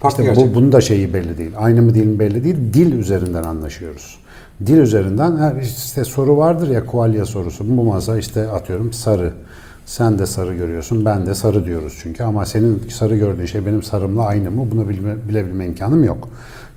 Farklı 0.00 0.22
İşte 0.22 0.34
gerçek. 0.34 0.50
bu, 0.50 0.54
bunun 0.54 0.72
da 0.72 0.80
şeyi 0.80 1.14
belli 1.14 1.38
değil. 1.38 1.50
Aynı 1.56 1.82
mı 1.82 1.94
değil 1.94 2.06
mi 2.06 2.18
belli 2.18 2.44
değil. 2.44 2.56
Dil 2.72 2.92
üzerinden 2.92 3.42
anlaşıyoruz. 3.42 4.18
Dil 4.66 4.76
üzerinden 4.78 5.60
işte 5.62 6.04
soru 6.04 6.36
vardır 6.36 6.68
ya 6.68 6.86
kualya 6.86 7.26
sorusu. 7.26 7.76
Bu 7.76 7.84
masa 7.84 8.18
işte 8.18 8.48
atıyorum 8.48 8.92
sarı. 8.92 9.32
Sen 9.86 10.18
de 10.18 10.26
sarı 10.26 10.54
görüyorsun, 10.54 11.04
ben 11.04 11.26
de 11.26 11.34
sarı 11.34 11.64
diyoruz 11.64 11.98
çünkü. 12.02 12.22
Ama 12.24 12.46
senin 12.46 12.82
sarı 12.88 13.16
gördüğün 13.16 13.46
şey 13.46 13.66
benim 13.66 13.82
sarımla 13.82 14.22
aynı 14.26 14.50
mı? 14.50 14.66
Bunu 14.70 14.88
bilme, 14.88 15.28
bilebilme 15.28 15.66
imkanım 15.66 16.04
yok. 16.04 16.28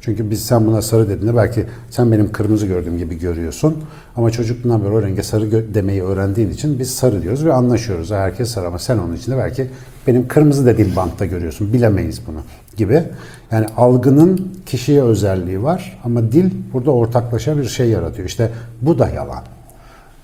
Çünkü 0.02 0.32
biz 0.32 0.46
sen 0.46 0.68
buna 0.68 0.82
sarı 0.82 1.10
dediğinde 1.10 1.36
belki 1.36 1.66
sen 1.90 2.12
benim 2.12 2.32
kırmızı 2.32 2.66
gördüğüm 2.66 2.98
gibi 2.98 3.20
görüyorsun. 3.20 3.84
Ama 4.16 4.32
çocukluğundan 4.32 4.84
beri 4.84 4.92
o 4.92 5.02
renge 5.02 5.24
sarı 5.24 5.74
demeyi 5.74 6.04
öğrendiğin 6.04 6.50
için 6.50 6.80
biz 6.80 6.96
sarı 6.96 7.22
diyoruz 7.22 7.46
ve 7.46 7.54
anlaşıyoruz. 7.54 8.12
Herkes 8.12 8.50
sarı 8.50 8.68
ama 8.68 8.80
sen 8.80 8.98
onun 8.98 9.16
içinde 9.16 9.38
belki 9.38 9.70
benim 10.08 10.28
kırmızı 10.28 10.66
dediğim 10.66 10.96
bantta 10.96 11.26
görüyorsun. 11.26 11.74
Bilemeyiz 11.74 12.22
bunu 12.28 12.40
gibi. 12.78 13.04
Yani 13.52 13.66
algının 13.78 14.52
kişiye 14.66 15.04
özelliği 15.04 15.64
var 15.64 16.00
ama 16.04 16.32
dil 16.32 16.52
burada 16.74 16.92
ortaklaşa 16.92 17.58
bir 17.58 17.66
şey 17.66 17.90
yaratıyor. 17.90 18.28
İşte 18.28 18.52
bu 18.82 19.00
da 19.00 19.10
yalan. 19.10 19.44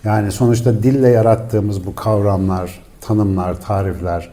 Yani 0.03 0.31
sonuçta 0.31 0.83
dille 0.83 1.09
yarattığımız 1.09 1.85
bu 1.85 1.95
kavramlar, 1.95 2.81
tanımlar, 3.01 3.61
tarifler 3.61 4.29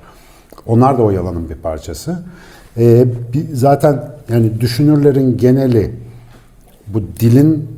onlar 0.67 0.99
da 0.99 1.03
o 1.03 1.11
yalanın 1.11 1.49
bir 1.49 1.55
parçası. 1.55 2.23
Ee, 2.79 3.07
bir- 3.33 3.55
zaten 3.55 4.11
yani 4.29 4.61
düşünürlerin 4.61 5.37
geneli 5.37 5.91
bu 6.87 7.03
dilin 7.21 7.69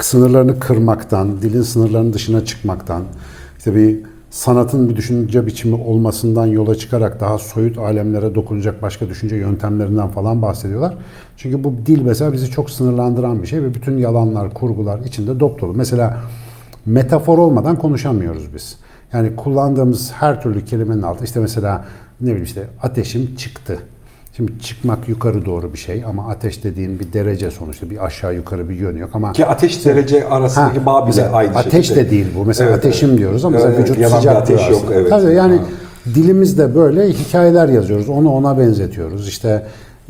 sınırlarını 0.00 0.60
kırmaktan, 0.60 1.42
dilin 1.42 1.62
sınırlarının 1.62 2.12
dışına 2.12 2.44
çıkmaktan, 2.44 3.02
işte 3.58 3.74
bir 3.74 3.98
sanatın 4.30 4.88
bir 4.90 4.96
düşünce 4.96 5.46
biçimi 5.46 5.74
olmasından 5.74 6.46
yola 6.46 6.74
çıkarak 6.74 7.20
daha 7.20 7.38
soyut 7.38 7.78
alemlere 7.78 8.34
dokunacak 8.34 8.82
başka 8.82 9.08
düşünce 9.08 9.36
yöntemlerinden 9.36 10.08
falan 10.08 10.42
bahsediyorlar. 10.42 10.94
Çünkü 11.36 11.64
bu 11.64 11.74
dil 11.86 12.02
mesela 12.02 12.32
bizi 12.32 12.50
çok 12.50 12.70
sınırlandıran 12.70 13.42
bir 13.42 13.46
şey 13.46 13.62
ve 13.62 13.74
bütün 13.74 13.98
yalanlar, 13.98 14.54
kurgular 14.54 15.00
içinde 15.00 15.40
dop. 15.40 15.76
Mesela 15.76 16.18
metafor 16.86 17.38
olmadan 17.38 17.78
konuşamıyoruz 17.78 18.54
biz. 18.54 18.76
Yani 19.12 19.36
kullandığımız 19.36 20.12
her 20.12 20.42
türlü 20.42 20.64
kelimenin 20.64 21.02
altı 21.02 21.24
işte 21.24 21.40
mesela 21.40 21.84
ne 22.20 22.26
bileyim 22.26 22.44
işte 22.44 22.64
ateşim 22.82 23.36
çıktı. 23.36 23.78
Şimdi 24.36 24.52
çıkmak 24.62 25.08
yukarı 25.08 25.44
doğru 25.44 25.72
bir 25.72 25.78
şey 25.78 26.04
ama 26.04 26.28
ateş 26.28 26.64
dediğin 26.64 27.00
bir 27.00 27.12
derece 27.12 27.50
sonuçta 27.50 27.90
bir 27.90 28.04
aşağı 28.04 28.34
yukarı 28.34 28.68
bir 28.68 28.74
yönü 28.74 28.98
yok 29.00 29.10
ama 29.14 29.32
Ki 29.32 29.46
ateş 29.46 29.86
derece 29.86 30.28
arasındaki 30.28 30.78
Ha, 30.80 30.86
bağ 30.86 31.08
bile 31.08 31.28
aynı 31.28 31.56
ateş 31.56 31.86
şekilde. 31.86 32.06
de 32.06 32.10
değil 32.10 32.26
bu. 32.36 32.44
Mesela 32.44 32.70
Evet, 32.70 32.78
ateşim 32.78 33.08
evet. 33.08 33.18
diyoruz 33.18 33.44
ama 33.44 33.56
Evet, 33.56 33.66
mesela 33.66 33.80
evet. 33.82 33.90
vücut 33.90 34.02
bir 34.12 34.16
sıcaklığı 34.16 34.40
ateş 34.40 34.70
yok, 34.70 34.84
evet. 34.94 35.10
Tabii 35.10 35.34
yani 35.34 35.56
Ha. 35.56 35.64
dilimizde 36.14 36.74
böyle 36.74 37.08
hikayeler 37.08 37.68
yazıyoruz. 37.68 38.08
Onu 38.08 38.30
ona 38.32 38.58
benzetiyoruz. 38.58 39.28
İşte 39.28 39.66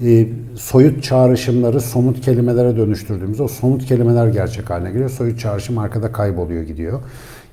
e, 0.07 0.27
soyut 0.57 1.03
çağrışımları 1.03 1.81
somut 1.81 2.21
kelimelere 2.21 2.77
dönüştürdüğümüz 2.77 3.41
o 3.41 3.49
somut 3.49 3.85
kelimeler 3.87 4.27
gerçek 4.29 4.71
haline 4.71 4.91
geliyor. 4.91 5.11
Soyut 5.11 5.41
çağrışım 5.41 5.79
arkada 5.79 6.13
kayboluyor 6.13 6.63
gidiyor. 6.63 7.01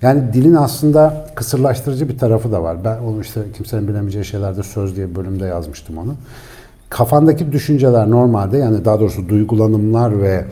Yani 0.02 0.34
dilin 0.34 0.54
aslında 0.56 1.28
kısırlaştırıcı 1.36 2.10
bir 2.10 2.18
tarafı 2.18 2.52
da 2.52 2.64
var. 2.64 2.78
Ben 2.86 2.98
onu 2.98 3.22
işte 3.22 3.42
kimsenin 3.58 3.88
bilemeyeceği 3.88 4.26
şeylerde 4.26 4.64
söz 4.64 4.96
diye 4.96 5.16
bölümde 5.16 5.46
yazmıştım 5.46 5.98
onu. 5.98 6.16
Kafandaki 6.98 7.52
düşünceler 7.52 8.10
normalde 8.12 8.58
yani 8.58 8.86
daha 8.86 9.00
doğrusu 9.00 9.30
duygulanımlar 9.30 10.22
ve 10.22 10.46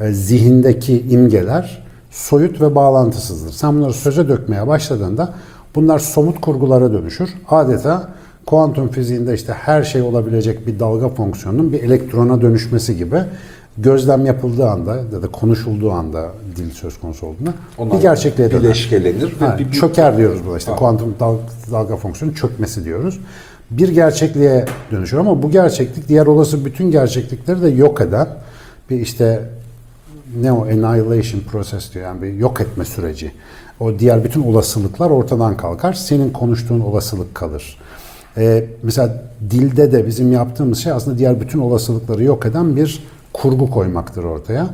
e, 0.00 0.12
zihindeki 0.12 1.00
imgeler 1.10 1.82
soyut 2.10 2.60
ve 2.60 2.74
bağlantısızdır. 2.74 3.52
Sen 3.52 3.76
bunları 3.78 3.92
söze 3.92 4.28
dökmeye 4.28 4.66
başladığında 4.66 5.34
bunlar 5.74 5.98
somut 5.98 6.40
kurgulara 6.40 6.92
dönüşür. 6.92 7.30
Adeta 7.48 8.08
kuantum 8.46 8.88
fiziğinde 8.88 9.34
işte 9.34 9.52
her 9.52 9.82
şey 9.82 10.02
olabilecek 10.02 10.66
bir 10.66 10.78
dalga 10.80 11.08
fonksiyonunun 11.08 11.72
bir 11.72 11.82
elektrona 11.82 12.40
dönüşmesi 12.42 12.96
gibi 12.96 13.16
gözlem 13.78 14.26
yapıldığı 14.26 14.68
anda 14.70 14.96
ya 14.96 15.22
da 15.22 15.28
konuşulduğu 15.32 15.92
anda 15.92 16.28
dil 16.56 16.70
söz 16.70 17.00
konusu 17.00 17.26
olduğunda 17.26 17.50
Onlar 17.78 17.96
bir 17.96 18.02
gerçekliğe 18.02 18.50
döner. 18.50 18.62
bileşkelenir 18.62 19.36
ve 19.40 19.44
Ha, 19.46 19.56
bir- 19.58 19.66
bir- 19.66 19.72
çöker 19.72 20.16
diyoruz 20.16 20.40
buna 20.46 20.56
işte 20.58 20.70
Ha. 20.70 20.76
kuantum 20.78 21.14
dal- 21.20 21.36
dalga 21.72 21.96
fonksiyonu 21.96 22.34
çökmesi 22.34 22.84
diyoruz. 22.84 23.20
Bir 23.78 23.88
gerçekliğe 23.88 24.64
dönüşür 24.90 25.16
ama 25.16 25.42
bu 25.42 25.50
gerçeklik 25.50 26.08
diğer 26.08 26.26
olası 26.26 26.64
bütün 26.64 26.90
gerçeklikleri 26.90 27.62
de 27.62 27.68
yok 27.68 28.00
eden 28.00 28.28
bir 28.90 29.00
işte 29.00 29.42
ne 30.40 30.52
o 30.52 30.64
annihilation 30.64 31.40
process 31.40 31.94
diyor 31.94 32.04
yani 32.04 32.22
bir 32.22 32.34
yok 32.34 32.60
etme 32.60 32.84
süreci. 32.84 33.32
O 33.80 33.98
diğer 33.98 34.24
bütün 34.24 34.42
olasılıklar 34.42 35.10
ortadan 35.10 35.56
kalkar. 35.56 35.92
Senin 35.92 36.30
konuştuğun 36.30 36.80
olasılık 36.80 37.34
kalır. 37.34 37.78
Ee, 38.36 38.64
mesela 38.82 39.22
dilde 39.50 39.92
de 39.92 40.06
bizim 40.06 40.32
yaptığımız 40.32 40.78
şey 40.78 40.92
aslında 40.92 41.18
diğer 41.18 41.40
bütün 41.40 41.58
olasılıkları 41.58 42.24
yok 42.24 42.46
eden 42.46 42.76
bir 42.76 43.02
kurgu 43.32 43.70
koymaktır 43.70 44.24
ortaya. 44.24 44.70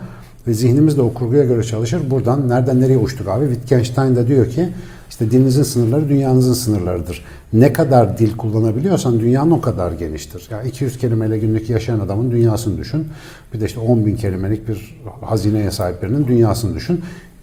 Ve 0.47 0.55
zihnimiz 0.55 0.97
de 0.97 1.03
o 1.03 1.15
kurguya 1.15 1.45
göre 1.45 1.63
çalışır. 1.63 2.11
Buradan 2.11 2.49
nereden 2.49 2.81
nereye 2.81 2.99
uçtuk 2.99 3.29
abi? 3.29 3.45
Wittgenstein 3.49 4.17
de 4.17 4.27
diyor 4.27 4.51
ki 4.51 4.69
işte 5.11 5.31
dilinizin 5.31 5.63
sınırları 5.63 6.09
dünyanızın 6.09 6.53
sınırlarıdır. 6.53 7.25
Ne 7.53 7.73
kadar 7.73 8.19
dil 8.19 8.37
kullanabiliyorsan 8.37 9.21
dünyanın 9.21 9.51
o 9.51 9.61
kadar 9.61 9.93
geniştir. 9.93 10.49
Ya 10.51 10.63
200 10.63 10.99
kelimeyle 10.99 11.39
günlük 11.39 11.71
yaşayan 11.71 12.01
adamın 12.01 12.31
dünyasını 12.31 12.79
düşün. 12.79 13.09
Bir 13.55 13.61
de 13.61 13.65
işte 13.67 13.81
10 13.81 14.07
bin 14.07 14.17
kelimelik 14.17 14.69
bir 14.69 15.01
hazineye 15.21 15.71
sahip 15.71 16.03
birinin 16.03 16.27
dünyasını 16.27 16.75
düşün. 16.75 17.01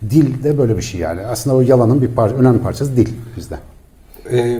Dil 0.09 0.43
de 0.43 0.57
böyle 0.57 0.77
bir 0.77 0.81
şey 0.81 0.99
yani. 1.01 1.21
Aslında 1.21 1.55
o 1.55 1.61
yalanın 1.61 2.01
bir 2.01 2.07
parça, 2.07 2.35
önemli 2.35 2.59
parçası 2.59 2.95
dil 2.97 3.09
bizde. 3.37 3.55
Ee, 4.31 4.59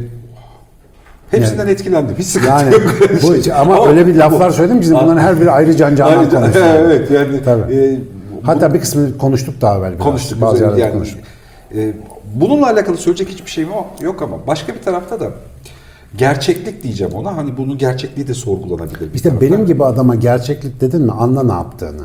hepsinden 1.32 1.68
etkilendim. 1.68 2.16
Hiç 2.18 2.26
sıkıntı 2.28 2.52
Yani 2.52 2.74
yok. 2.74 2.82
bu 3.24 3.54
ama, 3.56 3.88
öyle 3.88 4.08
bir 4.08 4.16
laflar 4.16 4.50
bu- 4.50 4.54
söyledim 4.54 4.82
ki 4.82 4.92
bunların 4.92 5.18
her 5.18 5.42
biri 5.42 5.52
ayrı 5.52 5.78
can 5.78 5.96
canan 5.96 6.30
konusu. 6.30 6.60
evet 6.60 7.12
yani 7.12 7.44
Tabii. 7.46 7.74
e, 7.74 8.00
Hatta 8.44 8.74
bir 8.74 8.80
kısmını 8.80 9.18
konuştuk 9.18 9.62
daha 9.62 9.78
evvel. 9.78 9.94
biraz. 9.94 10.04
konuştuk. 10.04 10.42
Bazı 10.42 10.64
yerlerde 10.64 10.82
yani, 10.82 10.94
konuştuk. 10.94 11.20
e, 11.76 11.94
bununla 12.36 12.66
alakalı 12.68 12.98
söyleyecek 12.98 13.30
hiçbir 13.30 13.52
şeyim 13.52 13.70
yok, 14.02 14.22
ama 14.22 14.48
başka 14.48 14.74
bir 14.76 14.82
tarafta 14.82 15.20
da 15.20 15.32
gerçeklik 16.18 16.84
diyeceğim 16.84 17.14
ona. 17.14 17.38
Hani 17.38 17.58
bunun 17.58 17.78
gerçekliği 17.78 18.28
de 18.28 18.34
sorgulanabilir. 18.34 19.14
İşte 19.14 19.30
taraftan. 19.30 19.52
benim 19.52 19.66
gibi 19.66 19.86
adama 19.86 20.16
gerçeklik 20.16 20.82
dedin 20.82 21.02
mi 21.02 21.12
anla 21.12 21.44
ne 21.44 21.52
yaptığını. 21.52 22.02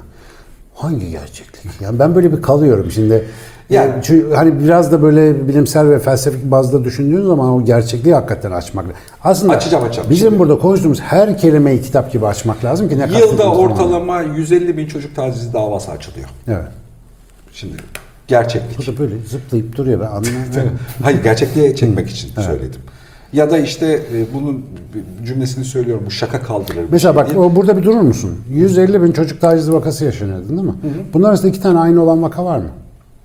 Hangi 0.75 1.11
gerçeklik? 1.11 1.81
Yani 1.81 1.99
ben 1.99 2.15
böyle 2.15 2.33
bir 2.37 2.43
kalıyorum 2.43 2.91
şimdi. 2.91 3.25
Yani, 3.71 3.91
Yani- 3.91 4.03
çünkü 4.03 4.35
hani 4.35 4.61
biraz 4.65 4.93
da 4.93 5.03
böyle 5.03 5.49
bilimsel 5.49 5.91
ve 5.91 5.99
felsefik 5.99 6.45
bazda 6.51 6.85
düşündüğün 6.85 7.23
zaman 7.27 7.51
o 7.51 7.65
gerçekliği 7.65 8.15
hakikaten 8.15 8.51
açmak 8.53 8.85
lazım. 8.85 8.97
Aslında 9.25 9.53
Açacağım, 9.53 9.85
açacağım. 9.85 10.11
bizim 10.11 10.29
Şimdi- 10.29 10.39
burada 10.39 10.59
konuştuğumuz 10.59 11.01
her 11.01 11.39
kelimeyi 11.39 11.83
kitap 11.83 12.13
gibi 12.13 12.27
açmak 12.27 12.65
lazım 12.65 12.89
ki 12.89 12.99
ne 12.99 13.19
Yılda 13.19 13.53
ortalama 13.53 14.21
150 14.23 14.77
bin 14.77 14.87
çocuk 14.87 15.17
tacizi 15.17 15.53
davası 15.53 15.91
açılıyor. 15.91 16.29
Evet. 16.49 16.69
Şimdi 17.53 17.77
gerçeklik. 18.31 18.79
Bu 18.79 18.93
da 18.93 18.99
böyle 18.99 19.15
zıplayıp 19.29 19.77
duruyor 19.77 20.01
ben 20.01 20.07
anlamıyorum. 20.07 20.79
Hayır 21.03 21.23
gerçekliğe 21.23 21.77
çekmek 21.77 22.11
için 22.11 22.31
söyledim. 22.41 22.81
Ya 23.33 23.51
da 23.51 23.59
işte 23.59 23.87
e, 23.87 24.35
bunun 24.35 24.65
cümlesini 25.27 25.65
söylüyorum. 25.65 26.03
Bu 26.07 26.11
şaka 26.11 26.43
kaldırır. 26.43 26.85
Mesela 26.91 27.15
şey 27.15 27.23
bak 27.23 27.39
o 27.39 27.57
burada 27.57 27.77
bir 27.77 27.83
durur 27.83 28.01
musun? 28.01 28.31
150 28.51 29.03
bin 29.03 29.13
çocuk 29.13 29.41
tacizi 29.41 29.73
vakası 29.73 30.05
yaşanıyor 30.05 30.49
değil 30.49 30.61
mi? 30.61 30.75
Bunlar 31.13 31.29
arasında 31.29 31.49
iki 31.49 31.63
tane 31.63 31.79
aynı 31.79 32.03
olan 32.03 32.23
vaka 32.23 32.45
var 32.45 32.59
mı? 32.59 32.71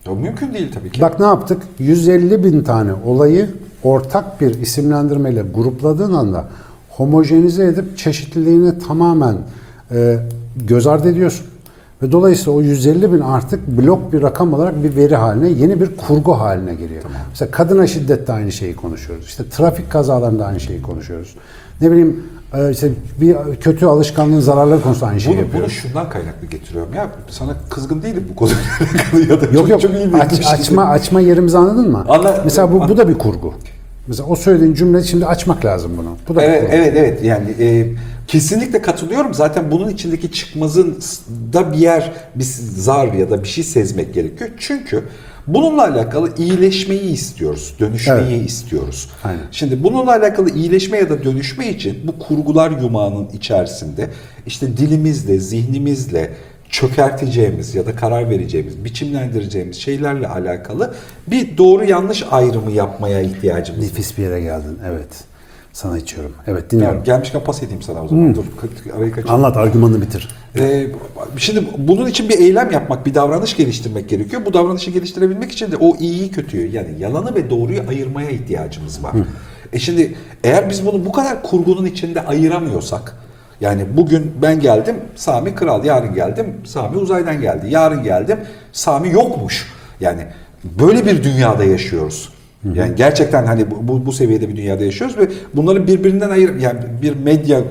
Ya 0.06 0.14
mümkün 0.14 0.54
değil 0.54 0.72
tabii 0.74 0.92
ki. 0.92 1.02
Bak 1.02 1.20
ne 1.20 1.26
yaptık? 1.26 1.62
150 1.80 2.44
bin 2.44 2.64
tane 2.64 2.92
olayı 3.06 3.50
ortak 3.84 4.42
bir 4.42 4.62
isimlendirmeyle 4.62 5.44
grupladığın 5.56 6.14
anda 6.14 6.46
homojenize 6.90 7.66
edip 7.66 7.98
çeşitliliğini 7.98 8.80
tamamen 8.80 9.38
e, 9.92 10.18
göz 10.68 10.88
ardı 10.88 11.10
ediyorsun. 11.10 11.46
Ve 12.02 12.12
dolayısıyla 12.12 12.52
o 12.52 12.62
150 12.62 13.14
bin 13.14 13.20
artık 13.20 13.68
blok 13.68 14.14
bir 14.14 14.22
rakam 14.22 14.54
olarak 14.54 14.84
bir 14.84 14.96
veri 14.96 15.16
haline, 15.16 15.50
yeni 15.50 15.82
bir 15.82 15.90
kurgu 16.08 16.34
haline 16.40 16.76
geliyor. 16.76 17.04
Mesela 17.30 17.52
kadına 17.52 17.88
şiddette 17.88 18.34
aynı 18.34 18.52
şeyi 18.52 18.76
konuşuyoruz. 18.76 19.26
İşte 19.26 19.44
trafik 19.50 19.90
kazalarında 19.92 20.46
aynı 20.46 20.60
şeyi 20.60 20.82
konuşuyoruz. 20.82 21.36
Ne 21.82 21.92
bileyim 21.92 22.24
e, 22.54 22.72
işte 22.72 22.90
bir 23.22 23.36
kötü 23.62 23.86
alışkanlığın 23.86 24.40
zararları 24.40 24.82
konusunda 24.82 25.06
aynı 25.10 25.20
şeyi 25.20 25.32
Bunu, 25.34 25.38
bunu 25.42 25.46
yapıyoruz. 25.46 25.74
şundan 25.74 26.10
kaynaklı 26.10 26.48
getiriyorum. 26.48 26.94
Ya 26.94 27.08
sana 27.30 27.52
kızgın 27.70 28.02
değilim 28.02 28.24
bu 28.32 28.36
konuyla 28.36 28.60
alakalı 28.82 29.22
ya 29.22 29.42
da 29.42 29.46
Yok 29.46 29.54
çok, 29.54 29.70
yok 29.70 29.82
çok 29.82 29.92
iyi 29.94 30.14
bir 30.14 30.20
Aç- 30.20 30.44
şey. 30.44 30.54
açma 30.54 30.86
açma 30.86 31.22
yerimizi 31.22 31.58
anladın 31.58 31.92
mı? 31.92 32.06
Anla- 32.10 32.42
Mesela 32.44 32.72
bu, 32.72 32.90
bu 32.90 32.98
da 32.98 33.08
bir 33.10 33.14
kurgu. 33.18 33.54
Mesela 34.08 34.30
o 34.30 34.36
söylediğin 34.36 34.74
cümle 34.74 35.04
şimdi 35.04 35.26
açmak 35.26 35.66
lazım 35.66 35.92
bunu. 35.98 36.10
Bu 36.30 36.36
da 36.36 36.42
Evet, 36.44 36.70
evet 36.72 36.94
evet 36.98 37.24
yani 37.24 37.48
e, 37.60 37.88
kesinlikle 38.28 38.82
katılıyorum. 38.82 39.34
Zaten 39.34 39.72
bunun 39.72 39.90
içindeki 39.90 40.32
çıkmazın 40.32 41.00
da 41.54 41.74
bir 41.74 41.78
yer 41.78 42.12
bir 42.36 42.44
zar 42.78 43.14
ya 43.14 43.30
da 43.30 43.44
bir 43.44 43.48
şey 43.48 43.64
sezmek 43.64 44.14
gerekiyor. 44.14 44.50
Çünkü 44.58 45.04
bununla 45.48 45.84
alakalı 45.84 46.36
iyileşmeyi 46.38 47.12
istiyoruz, 47.12 47.74
dönüşmeyi 47.80 48.46
istiyoruz. 48.46 49.10
Aynen. 49.24 49.42
Şimdi 49.52 49.84
bununla 49.84 50.12
alakalı 50.12 50.50
iyileşme 50.50 50.98
ya 50.98 51.10
da 51.10 51.24
dönüşme 51.24 51.70
için 51.70 52.08
bu 52.08 52.20
kurgular 52.20 52.72
yumağının 52.72 53.30
içerisinde 53.34 54.10
işte 54.48 54.78
dilimizle, 54.78 55.40
zihnimizle 55.40 56.34
çökerteceğimiz 56.70 57.76
ya 57.76 57.86
da 57.86 57.96
karar 57.96 58.30
vereceğimiz, 58.30 58.86
biçimlendireceğimiz 58.86 59.78
şeylerle 59.78 60.28
alakalı 60.28 60.94
bir 61.28 61.58
doğru 61.58 61.86
yanlış 61.86 62.24
ayrımı 62.32 62.72
yapmaya 62.72 63.22
ihtiyacımız 63.22 63.82
var. 63.82 63.88
Nefis 63.88 64.18
bir 64.18 64.24
yere 64.24 64.42
geldin 64.42 64.80
evet. 64.90 65.24
Sana 65.76 65.98
içiyorum. 65.98 66.32
Evet 66.48 66.72
dinliyorum. 66.72 66.94
Tamam, 66.94 67.04
gelmişken 67.06 67.44
pas 67.44 67.64
edeyim 67.64 67.82
sana 67.82 68.04
o 68.04 68.08
zaman. 68.08 68.36
Dur 68.36 68.44
ka- 68.44 68.98
arayı 68.98 69.12
kaçırma. 69.12 69.34
Anlat 69.36 69.58
argümanını 69.58 70.02
bitir. 70.02 70.30
Ee, 70.58 70.88
şimdi 71.38 71.68
bunun 71.78 72.06
için 72.06 72.30
bir 72.30 72.40
eylem 72.40 72.72
yapmak, 72.72 73.06
bir 73.06 73.16
davranış 73.16 73.58
geliştirmek 73.58 74.10
gerekiyor. 74.10 74.42
Bu 74.46 74.54
davranışı 74.54 74.92
geliştirebilmek 74.92 75.52
için 75.52 75.72
de 75.72 75.78
o 75.78 75.96
iyiyi 75.96 76.32
kötüyü 76.32 76.72
yani 76.72 76.90
yalanı 77.00 77.36
ve 77.36 77.50
doğruyu 77.50 77.82
ayırmaya 77.90 78.30
ihtiyacımız 78.30 79.04
var. 79.04 79.14
E 79.74 79.80
şimdi 79.80 80.16
eğer 80.44 80.70
biz 80.70 80.86
bunu 80.86 81.06
bu 81.06 81.12
kadar 81.12 81.44
kurgunun 81.44 81.86
içinde 81.86 82.22
ayıramıyorsak 82.26 83.18
yani 83.62 83.86
bugün 83.98 84.32
ben 84.42 84.60
geldim 84.60 84.96
Sami 85.16 85.56
kral, 85.56 85.86
yarın 85.86 86.14
geldim 86.14 86.54
Sami 86.66 86.98
uzaydan 86.98 87.42
geldi, 87.42 87.68
yarın 87.70 88.04
geldim 88.04 88.38
Sami 88.72 89.10
yokmuş. 89.12 89.68
Yani 90.00 90.22
böyle 90.64 91.06
bir 91.06 91.24
dünyada 91.24 91.64
yaşıyoruz. 91.64 92.35
Yani 92.74 92.96
gerçekten 92.96 93.46
hani 93.46 93.72
bu, 93.72 93.88
bu, 93.88 94.06
bu 94.06 94.12
seviyede 94.12 94.50
bir 94.50 94.56
dünyada 94.56 94.84
yaşıyoruz 94.84 95.18
ve 95.18 95.28
bunların 95.54 95.88
birbirinden 95.88 96.30
ayır 96.30 96.60
yani 96.60 96.80
bir 97.02 97.16
medya 97.16 97.62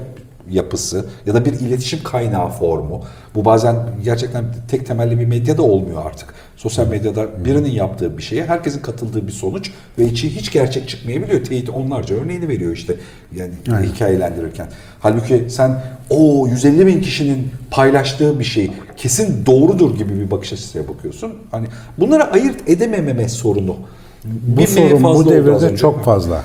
yapısı 0.51 1.05
ya 1.27 1.35
da 1.35 1.45
bir 1.45 1.53
iletişim 1.53 2.03
kaynağı 2.03 2.49
formu. 2.49 3.03
Bu 3.35 3.45
bazen 3.45 3.77
gerçekten 4.05 4.45
tek 4.69 4.87
temelli 4.87 5.21
bir 5.21 5.27
medya 5.27 5.59
da 5.59 5.63
olmuyor 5.63 6.07
artık. 6.07 6.35
Sosyal 6.57 6.89
medyada 6.89 7.45
birinin 7.45 7.71
yaptığı 7.71 8.19
bir 8.19 8.23
şeye 8.23 8.45
herkesin 8.45 8.83
katıldığı 8.83 9.27
bir 9.27 9.33
sonuç 9.33 9.71
ve 9.99 10.07
içi 10.07 10.37
hiç 10.37 10.53
gerçek 10.53 10.89
çıkmayabiliyor. 10.89 11.45
Teyit 11.45 11.71
onlarca 11.71 12.17
örneğini 12.17 12.49
veriyor 12.49 12.73
işte 12.73 12.97
yani 13.37 13.53
Aynen. 13.73 13.89
hikayelendirirken. 13.89 14.67
Halbuki 15.01 15.45
sen 15.49 15.83
o 16.11 16.49
150 16.49 16.87
bin 16.87 17.01
kişinin 17.01 17.51
paylaştığı 17.71 18.39
bir 18.39 18.45
şey 18.45 18.71
kesin 18.97 19.47
doğrudur 19.47 19.99
gibi 19.99 20.21
bir 20.21 20.31
bakış 20.31 20.53
açısıyla 20.53 20.89
bakıyorsun. 20.89 21.33
Hani 21.51 21.67
bunları 21.99 22.25
ayırt 22.25 22.69
edemememe 22.69 23.29
sorunu. 23.29 23.77
Bu 24.25 24.57
Bilmeye 24.59 24.67
sorun 24.67 25.03
bu 25.05 25.31
devirde 25.31 25.77
çok 25.77 26.05
fazla. 26.05 26.43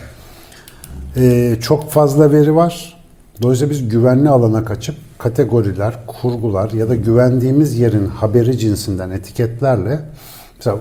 Ee, 1.17 1.55
çok 1.62 1.89
fazla 1.91 2.31
veri 2.31 2.55
var. 2.55 3.00
Dolayısıyla 3.41 3.71
biz 3.71 3.89
güvenli 3.89 4.29
alana 4.29 4.65
kaçıp 4.65 4.95
kategoriler, 5.17 5.93
kurgular 6.07 6.71
ya 6.71 6.89
da 6.89 6.95
güvendiğimiz 6.95 7.79
yerin 7.79 8.07
haberi 8.07 8.57
cinsinden 8.57 9.09
etiketlerle 9.09 10.00
mesela 10.57 10.77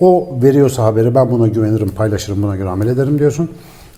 o 0.00 0.28
veriyorsa 0.42 0.84
haberi 0.84 1.14
ben 1.14 1.30
buna 1.30 1.48
güvenirim, 1.48 1.88
paylaşırım, 1.88 2.42
buna 2.42 2.56
göre 2.56 2.68
amel 2.68 2.86
ederim 2.86 3.18
diyorsun. 3.18 3.50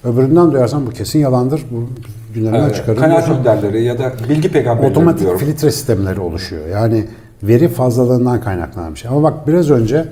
Öbüründen 0.04 0.52
duyarsan 0.52 0.86
bu 0.86 0.90
kesin 0.90 1.18
yalandır. 1.18 1.62
Bu 1.70 1.88
gündemden 2.34 2.60
Evet, 2.60 2.76
çıkarırım. 2.76 3.02
Kanaat 3.02 3.28
önderleri 3.28 3.82
ya 3.84 3.98
da 3.98 4.12
bilgi 4.28 4.52
peygamberleri 4.52 4.90
Otomatik 4.90 5.20
diyorum. 5.20 5.38
filtre 5.38 5.70
sistemleri 5.70 6.20
oluşuyor. 6.20 6.66
Yani 6.66 7.06
veri 7.42 7.68
fazlalığından 7.68 8.40
kaynaklanan 8.40 8.94
bir 8.94 8.98
şey. 8.98 9.10
Ama 9.10 9.22
bak 9.22 9.48
biraz 9.48 9.70
önce 9.70 10.06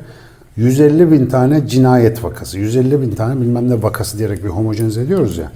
150 0.58 1.12
bin 1.12 1.26
tane 1.26 1.68
cinayet 1.68 2.24
vakası, 2.24 2.58
150 2.58 3.02
bin 3.02 3.10
tane 3.10 3.40
bilmem 3.40 3.70
ne 3.70 3.82
vakası 3.82 4.18
diyerek 4.18 4.44
bir 4.44 4.48
homojenize 4.48 5.00
ediyoruz 5.00 5.38
ya. 5.38 5.52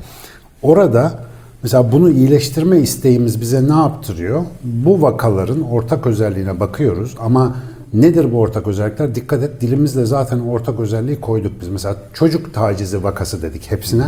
Orada 0.63 1.19
mesela 1.63 1.93
bunu 1.93 2.11
iyileştirme 2.11 2.79
isteğimiz 2.79 3.41
bize 3.41 3.69
ne 3.69 3.73
yaptırıyor? 3.73 4.43
Bu 4.65 5.03
vakaların 5.03 5.61
ortak 5.61 6.07
özelliğine 6.07 6.61
bakıyoruz 6.61 7.17
ama 7.21 7.57
nedir 7.93 8.33
bu 8.33 8.39
ortak 8.39 8.69
özellikler? 8.69 9.15
Dikkat 9.15 9.43
et 9.43 9.61
dilimizle 9.61 10.07
zaten 10.07 10.39
ortak 10.41 10.81
özelliği 10.81 11.21
koyduk 11.21 11.53
biz. 11.61 11.69
Mesela 11.69 11.97
çocuk 12.13 12.55
tacizi 12.55 13.05
vakası 13.05 13.43
dedik 13.43 13.71
hepsine. 13.71 14.05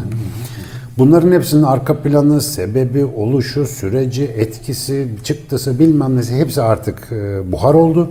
Bunların 0.98 1.32
hepsinin 1.32 1.62
arka 1.62 1.96
planı, 1.98 2.40
sebebi, 2.40 3.04
oluşu, 3.04 3.66
süreci, 3.66 4.24
etkisi, 4.24 5.08
çıktısı 5.24 5.78
bilmem 5.78 6.16
nesi 6.16 6.36
hepsi 6.36 6.62
artık 6.62 7.12
e, 7.12 7.52
buhar 7.52 7.74
oldu. 7.74 8.10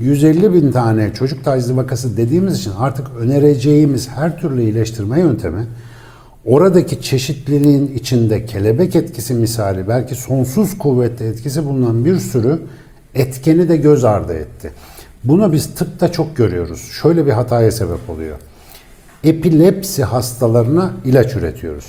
150 0.00 0.54
bin 0.54 0.72
tane 0.72 1.12
çocuk 1.12 1.44
tacizi 1.44 1.76
vakası 1.76 2.16
dediğimiz 2.16 2.58
için 2.58 2.72
artık 2.78 3.06
önereceğimiz 3.18 4.08
her 4.08 4.40
türlü 4.40 4.62
iyileştirme 4.62 5.20
yöntemi 5.20 5.66
oradaki 6.44 7.02
çeşitliliğin 7.02 7.94
içinde 7.94 8.46
kelebek 8.46 8.96
etkisi 8.96 9.34
misali 9.34 9.88
belki 9.88 10.14
sonsuz 10.14 10.78
kuvvetli 10.78 11.26
etkisi 11.26 11.64
bulunan 11.64 12.04
bir 12.04 12.18
sürü 12.18 12.60
etkeni 13.14 13.68
de 13.68 13.76
göz 13.76 14.04
ardı 14.04 14.34
etti. 14.34 14.72
Bunu 15.24 15.52
biz 15.52 15.74
tıpta 15.74 16.12
çok 16.12 16.36
görüyoruz. 16.36 16.80
Şöyle 16.80 17.26
bir 17.26 17.32
hataya 17.32 17.70
sebep 17.70 18.10
oluyor 18.10 18.36
epilepsi 19.24 20.04
hastalarına 20.04 20.92
ilaç 21.04 21.36
üretiyoruz. 21.36 21.84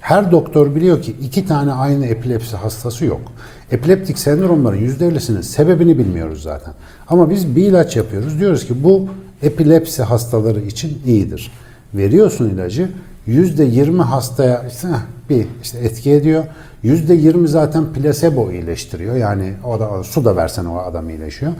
Her 0.00 0.32
doktor 0.32 0.74
biliyor 0.74 1.02
ki 1.02 1.16
iki 1.22 1.46
tane 1.46 1.72
aynı 1.72 2.06
epilepsi 2.06 2.56
hastası 2.56 3.04
yok. 3.04 3.20
Epileptik 3.70 4.18
sendromların 4.18 4.78
%50'sinin 4.78 5.40
sebebini 5.40 5.98
bilmiyoruz 5.98 6.42
zaten. 6.42 6.74
Ama 7.08 7.30
biz 7.30 7.56
bir 7.56 7.64
ilaç 7.64 7.96
yapıyoruz. 7.96 8.40
Diyoruz 8.40 8.66
ki 8.66 8.84
bu 8.84 9.08
epilepsi 9.42 10.02
hastaları 10.02 10.60
için 10.60 11.02
iyidir. 11.06 11.52
Veriyorsun 11.94 12.50
ilacı 12.50 12.88
%20 13.28 14.02
hastaya 14.02 14.64
işte 14.68 14.88
bir 15.30 15.46
işte 15.62 15.78
etki 15.78 16.10
ediyor. 16.10 16.44
%20 16.84 17.46
zaten 17.46 17.84
plasebo 17.92 18.52
iyileştiriyor. 18.52 19.16
Yani 19.16 19.52
o 19.66 19.80
da 19.80 20.04
su 20.04 20.24
da 20.24 20.36
versen 20.36 20.64
o 20.64 20.78
adam 20.78 21.10
iyileşiyor. 21.10 21.52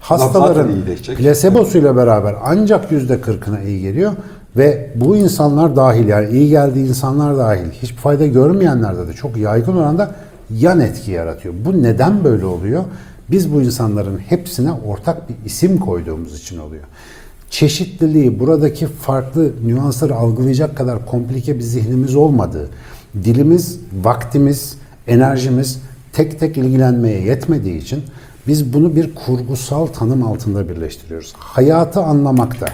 Hastaların 0.00 0.72
plasebosuyla 1.16 1.96
beraber 1.96 2.34
ancak 2.44 2.92
yüzde 2.92 3.20
kırkına 3.20 3.62
iyi 3.62 3.82
geliyor 3.82 4.12
ve 4.56 4.90
bu 4.94 5.16
insanlar 5.16 5.76
dahil 5.76 6.08
yani 6.08 6.30
iyi 6.30 6.48
geldiği 6.48 6.88
insanlar 6.88 7.38
dahil 7.38 7.70
hiçbir 7.70 7.96
fayda 7.96 8.26
görmeyenlerde 8.26 9.08
de 9.08 9.12
çok 9.12 9.36
yaygın 9.36 9.76
oranda 9.76 10.14
yan 10.50 10.80
etki 10.80 11.10
yaratıyor. 11.10 11.54
Bu 11.64 11.82
neden 11.82 12.24
böyle 12.24 12.46
oluyor? 12.46 12.84
Biz 13.30 13.52
bu 13.52 13.62
insanların 13.62 14.18
hepsine 14.18 14.72
ortak 14.72 15.28
bir 15.28 15.34
isim 15.44 15.78
koyduğumuz 15.78 16.40
için 16.40 16.58
oluyor. 16.58 16.84
Çeşitliliği, 17.50 18.40
buradaki 18.40 18.86
farklı 18.86 19.52
nüansları 19.66 20.14
algılayacak 20.14 20.76
kadar 20.76 21.06
komplike 21.06 21.54
bir 21.54 21.62
zihnimiz 21.62 22.16
olmadığı, 22.16 22.68
dilimiz, 23.24 23.80
vaktimiz, 24.02 24.76
enerjimiz 25.06 25.80
tek 26.12 26.40
tek 26.40 26.56
ilgilenmeye 26.56 27.20
yetmediği 27.20 27.78
için 27.78 28.02
biz 28.46 28.72
bunu 28.72 28.96
bir 28.96 29.14
kurgusal 29.14 29.86
tanım 29.86 30.22
altında 30.22 30.68
birleştiriyoruz. 30.68 31.32
Hayatı 31.38 32.00
anlamakta 32.00 32.66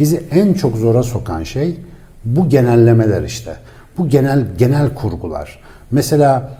bizi 0.00 0.22
en 0.30 0.54
çok 0.54 0.76
zora 0.76 1.02
sokan 1.02 1.42
şey 1.42 1.76
bu 2.24 2.48
genellemeler 2.48 3.22
işte. 3.22 3.56
Bu 3.98 4.08
genel 4.08 4.44
genel 4.58 4.94
kurgular. 4.94 5.58
Mesela 5.90 6.50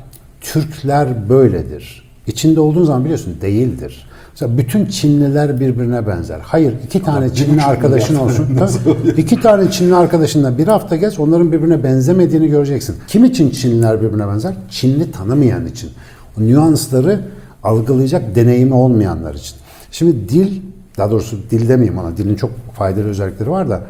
Türkler 0.40 1.28
böyledir. 1.28 2.10
İçinde 2.26 2.60
olduğun 2.60 2.84
zaman 2.84 3.04
biliyorsun 3.04 3.36
değildir. 3.40 4.06
Mesela 4.32 4.58
bütün 4.58 4.86
Çinliler 4.86 5.60
birbirine 5.60 6.06
benzer. 6.06 6.40
Hayır 6.42 6.74
iki 6.84 7.02
tane 7.02 7.34
Çinli 7.34 7.62
arkadaşın 7.62 8.16
olsun. 8.16 8.46
İki 9.16 9.40
tane 9.40 9.70
Çinli 9.70 9.94
arkadaşınla 9.94 10.58
bir 10.58 10.66
hafta 10.66 10.96
gez 10.96 11.18
onların 11.18 11.52
birbirine 11.52 11.84
benzemediğini 11.84 12.48
göreceksin. 12.48 12.96
Kim 13.08 13.24
için 13.24 13.50
Çinliler 13.50 14.02
birbirine 14.02 14.28
benzer? 14.28 14.54
Çinli 14.70 15.12
tanımayan 15.12 15.66
için. 15.66 15.90
O 16.38 16.42
nüansları 16.42 17.20
algılayacak 17.62 18.34
deneyimi 18.34 18.74
olmayanlar 18.74 19.34
için. 19.34 19.56
Şimdi 19.90 20.28
dil, 20.28 20.60
daha 20.98 21.10
doğrusu 21.10 21.38
dil 21.50 21.68
demeyeyim 21.68 21.98
ona, 21.98 22.16
dilin 22.16 22.36
çok 22.36 22.50
faydalı 22.74 23.04
özellikleri 23.04 23.50
var 23.50 23.70
da 23.70 23.80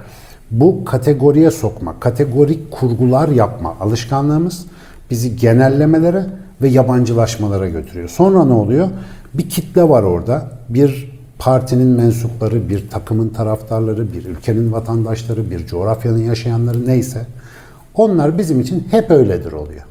bu 0.51 0.85
kategoriye 0.85 1.51
sokma, 1.51 2.01
kategorik 2.01 2.71
kurgular 2.71 3.29
yapma 3.29 3.77
alışkanlığımız 3.81 4.67
bizi 5.11 5.37
genellemelere 5.37 6.27
ve 6.63 6.69
yabancılaşmalara 6.69 7.69
götürüyor. 7.69 8.09
Sonra 8.09 8.45
ne 8.45 8.53
oluyor? 8.53 8.89
Bir 9.35 9.49
kitle 9.49 9.89
var 9.89 10.03
orada. 10.03 10.51
Bir 10.69 11.13
partinin 11.39 11.89
mensupları, 11.89 12.69
bir 12.69 12.91
takımın 12.91 13.29
taraftarları, 13.29 14.13
bir 14.13 14.25
ülkenin 14.25 14.73
vatandaşları, 14.73 15.51
bir 15.51 15.67
coğrafyanın 15.67 16.19
yaşayanları 16.19 16.87
neyse 16.87 17.27
onlar 17.95 18.39
bizim 18.39 18.61
için 18.61 18.89
hep 18.91 19.11
öyledir 19.11 19.53
oluyor. 19.53 19.83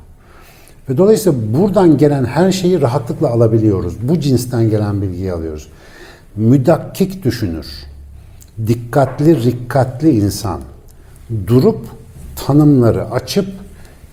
Ve 0.89 0.97
dolayısıyla 0.97 1.39
buradan 1.53 1.97
gelen 1.97 2.25
her 2.25 2.51
şeyi 2.51 2.81
rahatlıkla 2.81 3.29
alabiliyoruz. 3.29 3.93
Bu 4.01 4.19
cinsten 4.19 4.69
gelen 4.69 5.01
bilgiyi 5.01 5.33
alıyoruz. 5.33 5.67
Müdakkik 6.35 7.23
düşünür. 7.23 7.67
Dikkatli, 8.67 9.43
rikkatli 9.43 10.09
insan 10.09 10.61
durup 11.47 11.85
tanımları 12.35 13.11
açıp 13.11 13.47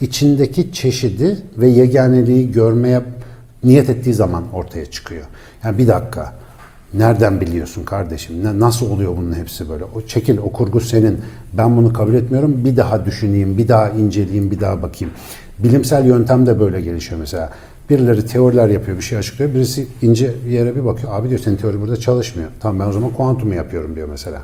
içindeki 0.01 0.73
çeşidi 0.73 1.39
ve 1.57 1.69
yeganeliği 1.69 2.53
görmeye 2.53 3.03
niyet 3.65 3.91
ettiği 3.91 4.15
zaman 4.15 4.45
ortaya 4.53 4.87
çıkıyor. 4.87 5.25
Yani 5.65 5.79
bir 5.79 5.89
dakika 5.89 6.35
nereden 6.95 7.41
biliyorsun 7.41 7.85
kardeşim? 7.85 8.45
Ne, 8.45 8.61
nasıl 8.61 8.91
oluyor 8.91 9.17
bunun 9.17 9.35
hepsi 9.35 9.69
böyle? 9.69 9.85
O 9.85 10.07
çekil 10.07 10.39
o 10.39 10.53
kurgu 10.53 10.81
senin. 10.81 11.19
Ben 11.53 11.77
bunu 11.77 11.93
kabul 11.93 12.15
etmiyorum. 12.15 12.65
Bir 12.65 12.77
daha 12.77 13.07
düşüneyim, 13.07 13.59
bir 13.59 13.69
daha 13.69 13.91
inceleyeyim, 13.91 14.51
bir 14.51 14.61
daha 14.61 14.83
bakayım. 14.83 15.15
Bilimsel 15.59 16.07
yöntem 16.07 16.47
de 16.47 16.61
böyle 16.61 16.81
gelişiyor 16.81 17.21
mesela. 17.21 17.51
Birileri 17.91 18.27
teoriler 18.27 18.69
yapıyor, 18.69 18.97
bir 18.97 19.03
şey 19.03 19.19
açıklıyor. 19.19 19.55
Birisi 19.55 19.87
ince 20.03 20.35
bir 20.47 20.51
yere 20.51 20.77
bir 20.77 20.85
bakıyor. 20.85 21.15
Abi 21.15 21.29
diyor 21.29 21.41
senin 21.41 21.57
teori 21.57 21.81
burada 21.81 21.97
çalışmıyor. 21.97 22.51
Tamam 22.61 22.81
ben 22.81 22.91
o 22.91 22.93
zaman 22.93 23.11
kuantumu 23.11 23.55
yapıyorum 23.55 23.97
diyor 23.97 24.09
mesela. 24.09 24.43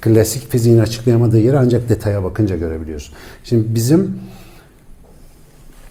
Klasik 0.00 0.50
fiziğin 0.50 0.78
açıklayamadığı 0.78 1.38
yeri 1.38 1.58
ancak 1.58 1.88
detaya 1.88 2.24
bakınca 2.24 2.56
görebiliyorsun. 2.56 3.14
Şimdi 3.44 3.74
bizim 3.74 4.20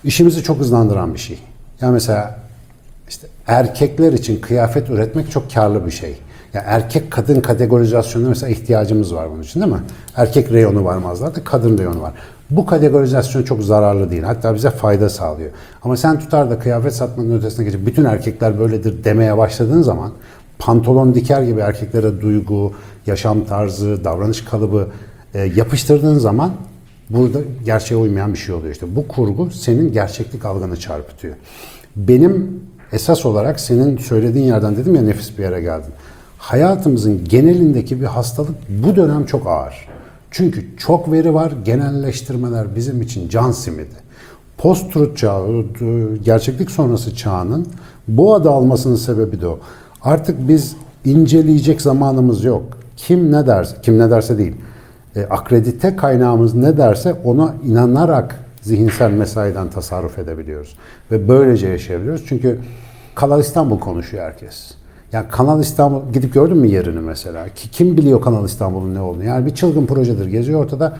işimizi 0.03 0.43
çok 0.43 0.59
hızlandıran 0.59 1.13
bir 1.13 1.19
şey. 1.19 1.39
Yani 1.81 1.93
mesela 1.93 2.39
işte 3.09 3.27
erkekler 3.47 4.13
için 4.13 4.41
kıyafet 4.41 4.89
üretmek 4.89 5.31
çok 5.31 5.53
karlı 5.53 5.85
bir 5.85 5.91
şey. 5.91 6.17
Ya 6.53 6.63
erkek 6.65 7.11
kadın 7.11 7.41
kategorizasyonuna 7.41 8.29
mesela 8.29 8.49
ihtiyacımız 8.49 9.15
var 9.15 9.31
bunun 9.31 9.43
için 9.43 9.61
değil 9.61 9.73
mi? 9.73 9.81
Erkek 10.15 10.51
reyonu 10.51 10.85
var 10.85 10.97
mağazalarda, 10.97 11.43
kadın 11.43 11.77
reyonu 11.77 12.01
var. 12.01 12.13
Bu 12.51 12.65
kategorizasyon 12.65 13.43
çok 13.43 13.63
zararlı 13.63 14.11
değil. 14.11 14.23
Hatta 14.23 14.55
bize 14.55 14.69
fayda 14.69 15.09
sağlıyor. 15.09 15.49
Ama 15.83 15.97
sen 15.97 16.19
tutar 16.19 16.49
da 16.49 16.59
kıyafet 16.59 16.93
satmanın 16.93 17.37
ötesine 17.37 17.65
geçip 17.65 17.85
bütün 17.85 18.05
erkekler 18.05 18.59
böyledir 18.59 19.03
demeye 19.03 19.37
başladığın 19.37 19.81
zaman 19.81 20.11
pantolon 20.59 21.15
diker 21.15 21.41
gibi 21.41 21.59
erkeklere 21.59 22.21
duygu, 22.21 22.73
yaşam 23.07 23.45
tarzı, 23.45 24.03
davranış 24.03 24.41
kalıbı 24.41 24.87
e, 25.33 25.39
yapıştırdığın 25.39 26.17
zaman 26.17 26.51
burada 27.09 27.39
gerçeğe 27.65 27.95
uymayan 27.95 28.33
bir 28.33 28.37
şey 28.37 28.55
oluyor 28.55 28.73
işte. 28.73 28.95
Bu 28.95 29.07
kurgu 29.07 29.51
senin 29.51 29.91
gerçeklik 29.91 30.45
algını 30.45 30.77
çarpıtıyor. 30.79 31.35
Benim 31.95 32.61
esas 32.91 33.25
olarak 33.25 33.59
senin 33.59 33.97
söylediğin 33.97 34.45
yerden 34.45 34.77
dedim 34.77 34.95
ya 34.95 35.01
nefis 35.01 35.37
bir 35.37 35.43
yere 35.43 35.61
geldin. 35.61 35.93
Hayatımızın 36.37 37.25
genelindeki 37.25 38.01
bir 38.01 38.05
hastalık 38.05 38.55
bu 38.69 38.95
dönem 38.95 39.25
çok 39.25 39.47
ağır. 39.47 39.87
Çünkü 40.31 40.77
çok 40.77 41.11
veri 41.11 41.33
var, 41.33 41.53
genelleştirmeler 41.65 42.75
bizim 42.75 43.01
için 43.01 43.29
can 43.29 43.51
simidi. 43.51 43.95
Post-truth 44.57 45.15
çağı, 45.15 45.65
gerçeklik 46.23 46.71
sonrası 46.71 47.15
çağının 47.15 47.67
bu 48.07 48.35
adı 48.35 48.49
almasının 48.49 48.95
sebebi 48.95 49.41
de 49.41 49.47
o. 49.47 49.59
Artık 50.01 50.47
biz 50.47 50.75
inceleyecek 51.05 51.81
zamanımız 51.81 52.43
yok. 52.43 52.63
Kim 52.97 53.31
ne 53.31 53.47
derse, 53.47 53.75
kim 53.81 53.99
ne 53.99 54.11
derse 54.11 54.37
değil. 54.37 54.55
E, 55.15 55.23
akredite 55.23 55.95
kaynağımız 55.95 56.55
ne 56.55 56.77
derse 56.77 57.13
ona 57.23 57.55
inanarak 57.65 58.39
zihinsel 58.61 59.11
mesaiden 59.11 59.69
tasarruf 59.69 60.19
edebiliyoruz. 60.19 60.77
Ve 61.11 61.27
böylece 61.27 61.67
yaşayabiliyoruz. 61.67 62.23
Çünkü 62.27 62.59
Kanal 63.15 63.39
İstanbul 63.39 63.79
konuşuyor 63.79 64.23
herkes. 64.23 64.71
Yani 65.13 65.27
Kanal 65.27 65.59
İstanbul 65.59 66.13
gidip 66.13 66.33
gördün 66.33 66.57
mü 66.57 66.67
yerini 66.67 66.99
mesela? 66.99 67.49
Ki 67.49 67.71
kim 67.71 67.97
biliyor 67.97 68.21
Kanal 68.21 68.45
İstanbul'un 68.45 68.95
ne 68.95 69.01
olduğunu? 69.01 69.23
Yani 69.23 69.45
bir 69.45 69.55
çılgın 69.55 69.85
projedir. 69.85 70.25
Geziyor 70.25 70.63
ortada. 70.63 70.97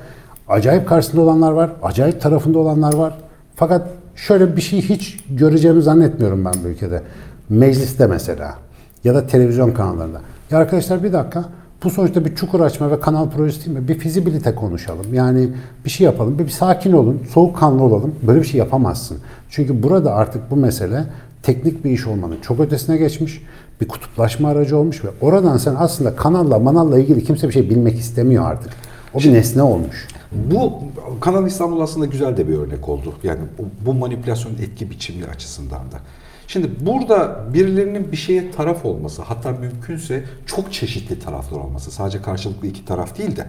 Acayip 0.48 0.88
karşısında 0.88 1.22
olanlar 1.22 1.52
var. 1.52 1.72
Acayip 1.84 2.22
tarafında 2.22 2.60
olanlar 2.60 2.93
var. 2.93 3.17
Fakat 3.56 3.88
şöyle 4.15 4.56
bir 4.56 4.62
şey 4.62 4.82
hiç 4.82 5.20
göreceğimi 5.30 5.82
zannetmiyorum 5.82 6.46
ben 6.46 6.54
bu 6.63 6.67
ülkede. 6.67 7.02
Mecliste 7.50 8.08
mesela 8.08 8.56
ya 9.04 9.15
da 9.15 9.28
televizyon 9.28 9.72
kanallarında. 9.72 10.22
Ya 10.52 10.58
arkadaşlar 10.58 11.04
bir 11.04 11.13
dakika 11.13 11.46
bu 11.84 11.89
sonuçta 11.89 12.26
bir 12.26 12.36
çukur 12.36 12.60
açma 12.60 12.91
ve 12.91 13.00
kanal 13.00 13.30
projesi 13.30 13.65
değil 13.65 13.78
mi? 13.78 13.88
Bir 13.88 13.98
fizibilite 13.98 14.56
konuşalım. 14.56 15.13
Yani 15.13 15.50
bir 15.86 15.89
şey 15.89 16.06
yapalım. 16.06 16.39
Bir, 16.39 16.46
bir 16.46 16.50
sakin 16.50 16.91
olun. 16.91 17.22
Soğukkanlı 17.34 17.84
olalım. 17.84 18.15
Böyle 18.28 18.39
bir 18.39 18.46
şey 18.46 18.60
yapamazsın. 18.60 19.17
Çünkü 19.50 19.84
burada 19.84 20.13
artık 20.13 20.52
bu 20.52 20.56
mesele 20.56 21.04
teknik 21.43 21.86
bir 21.86 21.91
iş 21.91 22.08
olmanın 22.08 22.38
çok 22.41 22.60
ötesine 22.60 22.98
geçmiş. 22.98 23.41
Bir 23.82 23.88
kutuplaşma 23.88 24.50
aracı 24.50 24.78
olmuş 24.78 25.04
ve 25.04 25.08
oradan 25.22 25.58
sen 25.58 25.76
aslında 25.78 26.16
kanalla 26.16 26.60
manalla 26.60 27.00
ilgili 27.00 27.24
kimse 27.24 27.48
bir 27.48 27.54
şey 27.54 27.70
bilmek 27.70 28.00
istemiyor 28.00 28.52
artık. 28.52 28.72
O 29.13 29.20
bir 29.20 29.34
nesne 29.34 29.62
olmuş. 29.62 30.08
Bu 30.32 30.74
Kanal 31.22 31.48
İstanbul 31.48 31.82
aslında 31.82 32.06
güzel 32.06 32.38
de 32.38 32.48
bir 32.48 32.58
örnek 32.58 32.90
oldu. 32.90 33.13
Yani 33.24 33.40
bu, 33.58 33.86
bu 33.86 33.94
manipülasyonun 33.94 34.58
etki 34.58 34.90
biçimi 34.90 35.26
açısından 35.26 35.80
da. 35.80 36.00
Şimdi 36.48 36.70
burada 36.80 37.46
birilerinin 37.54 38.12
bir 38.12 38.18
şeye 38.18 38.52
taraf 38.52 38.86
olması, 38.86 39.22
hatta 39.22 39.52
mümkünse 39.52 40.24
çok 40.46 40.74
çeşitli 40.74 41.20
taraflar 41.20 41.60
olması, 41.60 41.92
sadece 41.92 42.22
karşılıklı 42.22 42.68
iki 42.68 42.86
taraf 42.86 43.18
değil 43.18 43.36
de 43.36 43.46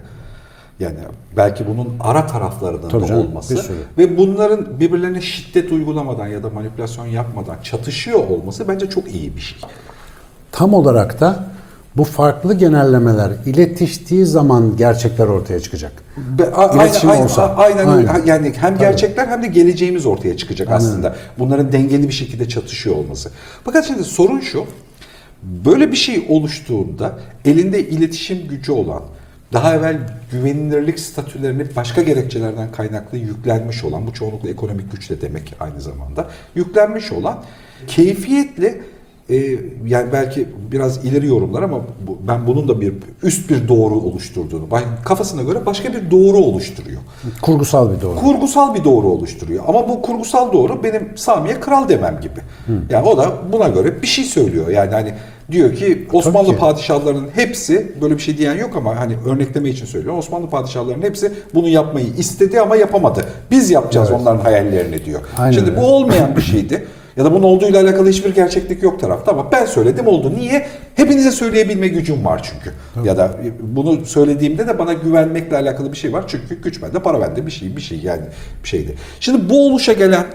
yani 0.80 0.98
belki 1.36 1.66
bunun 1.68 1.88
ara 2.00 2.26
taraflarının 2.26 2.88
Tabii 2.88 3.02
da 3.02 3.06
canım, 3.06 3.26
olması 3.26 3.72
ve 3.98 4.18
bunların 4.18 4.80
birbirlerine 4.80 5.20
şiddet 5.20 5.72
uygulamadan 5.72 6.26
ya 6.26 6.42
da 6.42 6.50
manipülasyon 6.50 7.06
yapmadan 7.06 7.56
çatışıyor 7.62 8.28
olması 8.28 8.68
bence 8.68 8.90
çok 8.90 9.14
iyi 9.14 9.36
bir 9.36 9.40
şey. 9.40 9.58
Tam 10.58 10.74
olarak 10.74 11.20
da 11.20 11.44
bu 11.96 12.04
farklı 12.04 12.54
genellemeler 12.54 13.30
iletiştiği 13.46 14.26
zaman 14.26 14.76
gerçekler 14.76 15.26
ortaya 15.26 15.60
çıkacak. 15.60 15.92
Be- 16.16 16.50
a- 16.54 16.76
İletişim 16.76 17.10
aynen, 17.10 17.24
olsa. 17.24 17.54
aynen, 17.56 17.86
aynen 17.86 18.22
yani 18.26 18.52
hem 18.56 18.78
gerçekler 18.78 19.26
hem 19.26 19.42
de 19.42 19.46
geleceğimiz 19.46 20.06
ortaya 20.06 20.36
çıkacak 20.36 20.68
Aynen. 20.68 20.78
aslında. 20.78 21.16
Bunların 21.38 21.72
dengeli 21.72 22.08
bir 22.08 22.12
şekilde 22.12 22.48
çatışıyor 22.48 22.96
olması. 22.96 23.30
Fakat 23.64 23.86
şimdi 23.86 24.04
sorun 24.04 24.40
şu. 24.40 24.64
Böyle 25.42 25.92
bir 25.92 25.96
şey 25.96 26.26
oluştuğunda 26.28 27.18
elinde 27.44 27.88
iletişim 27.88 28.48
gücü 28.48 28.72
olan, 28.72 29.02
daha 29.52 29.74
evvel 29.74 29.96
güvenilirlik 30.32 31.00
statülerini 31.00 31.76
başka 31.76 32.02
gerekçelerden 32.02 32.72
kaynaklı 32.72 33.18
yüklenmiş 33.18 33.84
olan, 33.84 34.06
bu 34.06 34.12
çoğunlukla 34.12 34.48
ekonomik 34.48 34.92
güç 34.92 35.10
de 35.10 35.20
demek 35.20 35.54
aynı 35.60 35.80
zamanda, 35.80 36.28
yüklenmiş 36.54 37.12
olan 37.12 37.42
keyfiyetle 37.86 38.80
e, 39.30 39.36
yani 39.86 40.12
belki 40.12 40.48
biraz 40.72 41.04
ileri 41.04 41.26
yorumlar 41.26 41.62
ama 41.62 41.80
bu, 42.06 42.18
ben 42.28 42.46
bunun 42.46 42.68
da 42.68 42.80
bir 42.80 42.92
üst 43.22 43.50
bir 43.50 43.68
doğru 43.68 43.94
oluşturduğunu, 43.94 44.68
kafasına 45.04 45.42
göre 45.42 45.66
başka 45.66 45.92
bir 45.92 46.10
doğru 46.10 46.36
oluşturuyor. 46.36 47.00
Kurgusal 47.42 47.96
bir 47.96 48.00
doğru. 48.00 48.16
Kurgusal 48.16 48.74
bir 48.74 48.84
doğru 48.84 49.06
oluşturuyor. 49.06 49.64
Ama 49.68 49.88
bu 49.88 50.02
kurgusal 50.02 50.52
doğru 50.52 50.82
benim 50.82 51.08
Sami'ye 51.16 51.60
kral 51.60 51.88
demem 51.88 52.20
gibi. 52.20 52.40
Yani 52.90 53.08
o 53.08 53.16
da 53.18 53.32
buna 53.52 53.68
göre 53.68 54.02
bir 54.02 54.06
şey 54.06 54.24
söylüyor. 54.24 54.68
Yani 54.68 54.90
hani 54.90 55.14
diyor 55.50 55.74
ki 55.74 56.08
Osmanlı 56.12 56.48
ki. 56.50 56.56
padişahlarının 56.56 57.28
hepsi 57.34 57.92
böyle 58.00 58.14
bir 58.16 58.22
şey 58.22 58.38
diyen 58.38 58.54
yok 58.56 58.70
ama 58.76 58.96
hani 58.96 59.14
örnekleme 59.26 59.68
için 59.68 59.86
söylüyorum. 59.86 60.18
Osmanlı 60.18 60.48
padişahlarının 60.50 61.02
hepsi 61.02 61.32
bunu 61.54 61.68
yapmayı 61.68 62.06
istedi 62.18 62.60
ama 62.60 62.76
yapamadı. 62.76 63.24
Biz 63.50 63.70
yapacağız 63.70 64.08
Evet. 64.10 64.20
onların 64.20 64.40
hayallerini 64.40 65.04
diyor. 65.04 65.20
Aynen 65.38 65.52
Şimdi 65.52 65.70
öyle. 65.70 65.80
bu 65.80 65.86
olmayan 65.86 66.36
bir 66.36 66.42
şeydi. 66.42 66.84
Ya 67.18 67.24
da 67.24 67.32
bunun 67.32 67.42
olduğuyla 67.42 67.82
alakalı 67.82 68.08
hiçbir 68.08 68.34
gerçeklik 68.34 68.82
yok 68.82 69.00
tarafta 69.00 69.32
ama 69.32 69.52
ben 69.52 69.66
söyledim 69.66 70.06
oldu. 70.06 70.32
Niye? 70.36 70.66
Hepinize 70.94 71.30
söyleyebilme 71.30 71.88
gücüm 71.88 72.24
var 72.24 72.42
çünkü. 72.42 72.72
Ya 73.08 73.16
da 73.16 73.36
bunu 73.60 74.06
söylediğimde 74.06 74.68
de 74.68 74.78
bana 74.78 74.92
güvenmekle 74.92 75.56
alakalı 75.56 75.92
bir 75.92 75.96
şey 75.96 76.12
var. 76.12 76.24
Çünkü 76.26 76.62
güç 76.62 76.82
bende, 76.82 76.98
para 76.98 77.20
bende 77.20 77.46
bir 77.46 77.50
şey, 77.50 77.76
bir 77.76 77.80
şey 77.80 78.00
yani 78.00 78.22
bir 78.64 78.68
şeydi. 78.68 78.94
Şimdi 79.20 79.50
bu 79.50 79.66
oluşa 79.66 79.92
gelen 79.92 80.26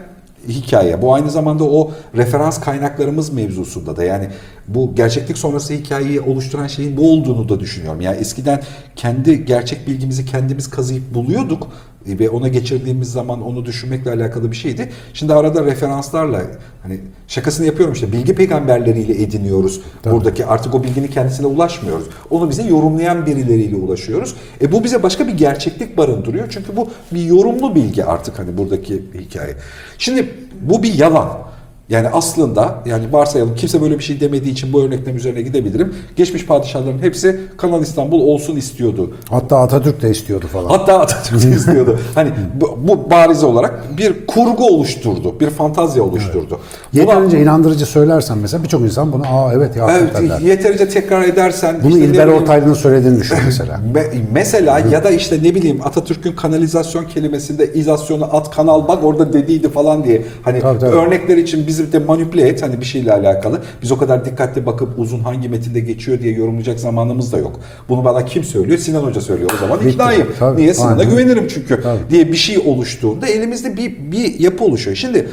hikaye. 0.47 1.01
Bu 1.01 1.13
aynı 1.13 1.31
zamanda 1.31 1.63
o 1.63 1.91
referans 2.15 2.59
kaynaklarımız 2.61 3.33
mevzusunda 3.33 3.95
da 3.95 4.03
yani 4.03 4.27
bu 4.67 4.95
gerçeklik 4.95 5.37
sonrası 5.37 5.73
hikayeyi 5.73 6.21
oluşturan 6.21 6.67
şeyin 6.67 6.97
bu 6.97 7.11
olduğunu 7.11 7.49
da 7.49 7.59
düşünüyorum. 7.59 8.01
Yani 8.01 8.17
eskiden 8.17 8.61
kendi 8.95 9.45
gerçek 9.45 9.87
bilgimizi 9.87 10.25
kendimiz 10.25 10.69
kazıyıp 10.69 11.13
buluyorduk 11.13 11.67
ve 12.07 12.29
ona 12.29 12.47
geçirdiğimiz 12.47 13.11
zaman 13.11 13.41
onu 13.41 13.65
düşünmekle 13.65 14.11
alakalı 14.11 14.51
bir 14.51 14.55
şeydi. 14.55 14.89
Şimdi 15.13 15.33
arada 15.33 15.65
referanslarla 15.65 16.41
hani 16.83 16.99
şakasını 17.27 17.65
yapıyorum 17.65 17.93
işte 17.93 18.11
bilgi 18.11 18.35
peygamberleriyle 18.35 19.23
ediniyoruz. 19.23 19.81
Buradaki 20.05 20.45
artık 20.45 20.75
o 20.75 20.83
bilginin 20.83 21.07
kendisine 21.07 21.47
ulaşmıyoruz. 21.47 22.05
Onu 22.29 22.49
bize 22.49 22.63
yorumlayan 22.63 23.25
birileriyle 23.25 23.75
ulaşıyoruz. 23.75 24.35
E 24.61 24.71
bu 24.71 24.83
bize 24.83 25.03
başka 25.03 25.27
bir 25.27 25.33
gerçeklik 25.33 25.97
barındırıyor. 25.97 26.47
Çünkü 26.49 26.75
bu 26.75 26.89
bir 27.11 27.21
yorumlu 27.21 27.75
bilgi 27.75 28.05
artık 28.05 28.39
hani 28.39 28.57
buradaki 28.57 29.03
hikaye. 29.19 29.55
Şimdi 29.97 30.29
bu 30.61 30.83
bir 30.83 30.93
yalan. 30.93 31.52
Yani 31.89 32.07
aslında 32.13 32.75
yani 32.85 33.03
varsayalım 33.11 33.55
kimse 33.55 33.81
böyle 33.81 33.99
bir 33.99 34.03
şey 34.03 34.19
demediği 34.19 34.51
için 34.51 34.73
bu 34.73 34.83
örneklem 34.83 35.15
üzerine 35.17 35.41
gidebilirim. 35.41 35.95
Geçmiş 36.15 36.45
padişahların 36.45 36.99
hepsi 37.01 37.39
Kanal 37.57 37.81
İstanbul 37.81 38.21
olsun 38.21 38.55
istiyordu. 38.55 39.11
Hatta 39.29 39.57
Atatürk 39.57 40.01
de 40.01 40.09
istiyordu 40.09 40.45
falan. 40.53 40.69
Hatta 40.69 40.99
Atatürk 40.99 41.43
de 41.43 41.55
istiyordu. 41.55 41.99
Hani 42.15 42.29
bu, 42.61 42.77
bu 42.87 43.09
bariz 43.09 43.43
olarak 43.43 43.97
bir 43.97 44.27
kurgu 44.27 44.67
oluşturdu, 44.67 45.39
bir 45.39 45.49
fantazya 45.49 46.03
oluşturdu. 46.03 46.59
Buna- 46.93 46.99
Yeterince 46.99 47.41
inandırıcı 47.41 47.85
söylersen 47.85 48.37
mesela 48.37 48.63
birçok 48.63 48.81
insan 48.81 49.11
bunu 49.13 49.23
aa 49.27 49.53
evet 49.53 49.75
ya 49.75 49.87
der. 49.87 50.01
Evet, 50.19 50.41
yeterince 50.43 50.89
tekrar 50.89 51.21
edersen 51.23 51.75
Bunu 51.83 51.89
işte 51.97 52.05
İlber 52.05 52.27
Ortaylı'nın 52.27 52.73
söylediğini 52.73 53.19
düşün 53.19 53.37
mesela. 53.45 53.79
me- 53.93 54.13
mesela 54.33 54.79
ya 54.79 55.03
da 55.03 55.09
işte 55.09 55.37
ne 55.43 55.55
bileyim 55.55 55.79
Atatürk'ün 55.83 56.31
kanalizasyon 56.35 57.05
kelimesinde 57.05 57.73
izasyonu 57.73 58.35
at 58.35 58.51
kanal 58.55 58.87
bak 58.87 59.03
orada 59.03 59.33
dediydi 59.33 59.69
falan 59.69 60.03
diye 60.03 60.21
hani 60.43 60.59
Tabii, 60.59 60.79
tabii. 60.79 60.95
örnekler 60.95 61.37
için 61.37 61.67
bizi 61.73 61.93
de 61.93 61.99
manipüle 61.99 62.47
et 62.47 62.61
hani 62.63 62.79
bir 62.79 62.85
şeyle 62.85 63.13
alakalı. 63.13 63.61
Biz 63.81 63.91
o 63.91 63.97
kadar 63.97 64.25
dikkatli 64.25 64.65
bakıp 64.65 64.99
uzun 64.99 65.19
hangi 65.19 65.49
metinde 65.49 65.79
geçiyor 65.79 66.19
diye 66.19 66.33
yorumlayacak 66.33 66.79
zamanımız 66.79 67.31
da 67.33 67.37
yok. 67.37 67.59
Bunu 67.89 68.05
bana 68.05 68.25
kim 68.25 68.43
söylüyor? 68.43 68.77
Sinan 68.77 69.03
Hoca 69.03 69.21
söylüyor. 69.21 69.51
O 69.55 69.57
zaman 69.57 69.87
iknayım. 69.87 70.27
Tabii, 70.39 70.61
Niye? 70.61 70.73
Sinan'a 70.73 70.91
aynen. 70.91 71.09
güvenirim 71.09 71.47
çünkü 71.47 71.81
Tabii. 71.83 71.99
diye 72.09 72.27
bir 72.27 72.37
şey 72.37 72.57
oluştuğunda 72.57 73.27
elimizde 73.27 73.77
bir, 73.77 74.11
bir 74.11 74.39
yapı 74.39 74.63
oluşuyor. 74.63 74.97
Şimdi 74.97 75.27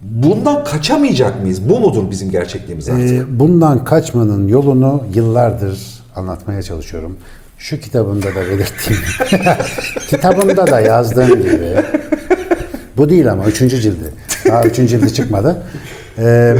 bundan 0.00 0.64
kaçamayacak 0.64 1.42
mıyız? 1.42 1.68
Bu 1.68 1.80
mudur 1.80 2.10
bizim 2.10 2.30
gerçekliğimiz 2.30 2.88
artık? 2.88 3.10
Ee, 3.10 3.38
bundan 3.38 3.84
kaçmanın 3.84 4.48
yolunu 4.48 5.04
yıllardır 5.14 5.78
anlatmaya 6.16 6.62
çalışıyorum. 6.62 7.16
Şu 7.58 7.80
kitabımda 7.80 8.26
da 8.26 8.40
belirttiğim, 8.50 9.02
kitabımda 10.10 10.66
da 10.66 10.80
yazdığım 10.80 11.28
gibi, 11.42 11.74
bu 12.96 13.08
değil 13.08 13.32
ama 13.32 13.44
üçüncü 13.44 13.80
cildi, 13.80 14.12
daha 14.48 14.64
üçüncü 14.64 14.98
cildi 14.98 15.14
çıkmadı. 15.14 15.62
Ee, 16.18 16.56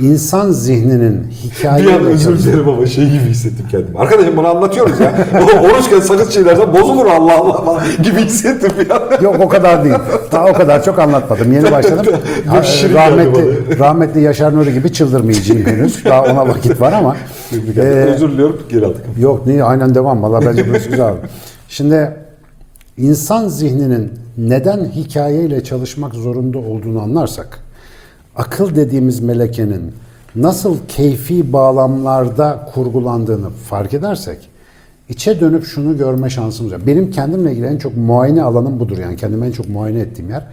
insan 0.00 0.50
zihninin 0.52 1.30
hikaye 1.30 1.84
Bir 1.84 1.92
an 1.92 2.06
özür 2.06 2.38
dilerim 2.38 2.68
ama 2.68 2.86
şey 2.86 3.04
gibi 3.04 3.24
hissettim 3.24 3.66
kendimi. 3.70 3.98
Arkadaşım 3.98 4.36
bunu 4.36 4.46
anlatıyoruz 4.48 5.00
ya. 5.00 5.14
Oruçken 5.62 6.00
sakız 6.00 6.32
çiğnersen 6.32 6.72
bozulur 6.74 7.06
Allah 7.06 7.36
Allah 7.36 7.64
falan 7.64 7.82
gibi 8.02 8.20
hissettim 8.20 8.70
ya. 8.90 9.18
Yok 9.22 9.36
o 9.40 9.48
kadar 9.48 9.84
değil. 9.84 9.94
Daha 10.32 10.46
o 10.46 10.52
kadar 10.52 10.84
çok 10.84 10.98
anlatmadım. 10.98 11.52
Yeni 11.52 11.72
başladım. 11.72 12.06
Ha, 12.46 12.62
rahmetli, 12.94 13.78
rahmetli 13.78 14.20
Yaşar 14.20 14.54
Nuri 14.56 14.72
gibi 14.72 14.92
çıldırmayacağım 14.92 15.66
henüz. 15.66 16.04
Daha 16.04 16.22
ona 16.22 16.48
vakit 16.48 16.80
var 16.80 16.92
ama. 16.92 17.16
Ee, 17.76 17.80
özür 17.80 18.30
diliyorum 18.30 18.62
geri 18.70 18.86
aldık. 18.86 19.02
Yok 19.18 19.46
niye 19.46 19.64
aynen 19.64 19.94
devam. 19.94 20.22
Valla 20.22 20.46
bence 20.46 20.68
burası 20.68 20.88
güzel. 20.88 21.14
Şimdi 21.68 22.10
insan 22.96 23.48
zihninin 23.48 24.12
neden 24.48 24.84
hikayeyle 24.84 25.64
çalışmak 25.64 26.14
zorunda 26.14 26.58
olduğunu 26.58 27.00
anlarsak, 27.00 27.60
akıl 28.36 28.74
dediğimiz 28.74 29.20
melekenin 29.20 29.92
nasıl 30.36 30.76
keyfi 30.88 31.52
bağlamlarda 31.52 32.68
kurgulandığını 32.74 33.50
fark 33.50 33.94
edersek, 33.94 34.48
içe 35.08 35.40
dönüp 35.40 35.64
şunu 35.64 35.98
görme 35.98 36.30
şansımız 36.30 36.72
var. 36.72 36.86
Benim 36.86 37.10
kendimle 37.10 37.52
ilgili 37.52 37.66
en 37.66 37.78
çok 37.78 37.96
muayene 37.96 38.42
alanım 38.42 38.80
budur 38.80 38.98
yani 38.98 39.16
kendimi 39.16 39.46
en 39.46 39.52
çok 39.52 39.68
muayene 39.68 40.00
ettiğim 40.00 40.30
yer. 40.30 40.46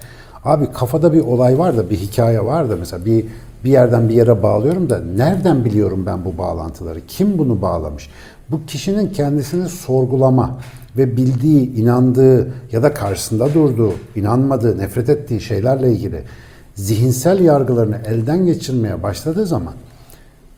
Abi 0.46 0.72
kafada 0.72 1.14
bir 1.14 1.20
olay 1.20 1.60
var 1.60 1.78
da 1.78 1.90
bir 1.90 1.96
hikaye 1.98 2.46
var 2.46 2.70
da 2.70 2.76
mesela 2.76 3.06
bir 3.06 3.26
bir 3.64 3.72
yerden 3.72 4.10
bir 4.10 4.14
yere 4.14 4.44
bağlıyorum 4.44 4.90
da 4.90 5.00
nereden 5.16 5.66
biliyorum 5.66 6.04
ben 6.06 6.26
bu 6.26 6.38
bağlantıları? 6.38 7.00
Kim 7.08 7.38
bunu 7.38 7.62
bağlamış? 7.62 8.10
Bu 8.52 8.66
kişinin 8.66 9.10
kendisini 9.10 9.70
sorgulama 9.70 10.60
ve 10.98 11.18
bildiği, 11.18 11.76
inandığı 11.76 12.48
ya 12.72 12.84
da 12.84 12.94
karşısında 12.94 13.54
durduğu, 13.54 13.94
inanmadığı, 14.16 14.78
nefret 14.78 15.10
ettiği 15.10 15.42
şeylerle 15.42 15.92
ilgili 15.92 16.24
zihinsel 16.76 17.40
yargılarını 17.40 17.98
elden 18.06 18.46
geçirmeye 18.46 19.04
başladığı 19.04 19.46
zaman 19.46 19.74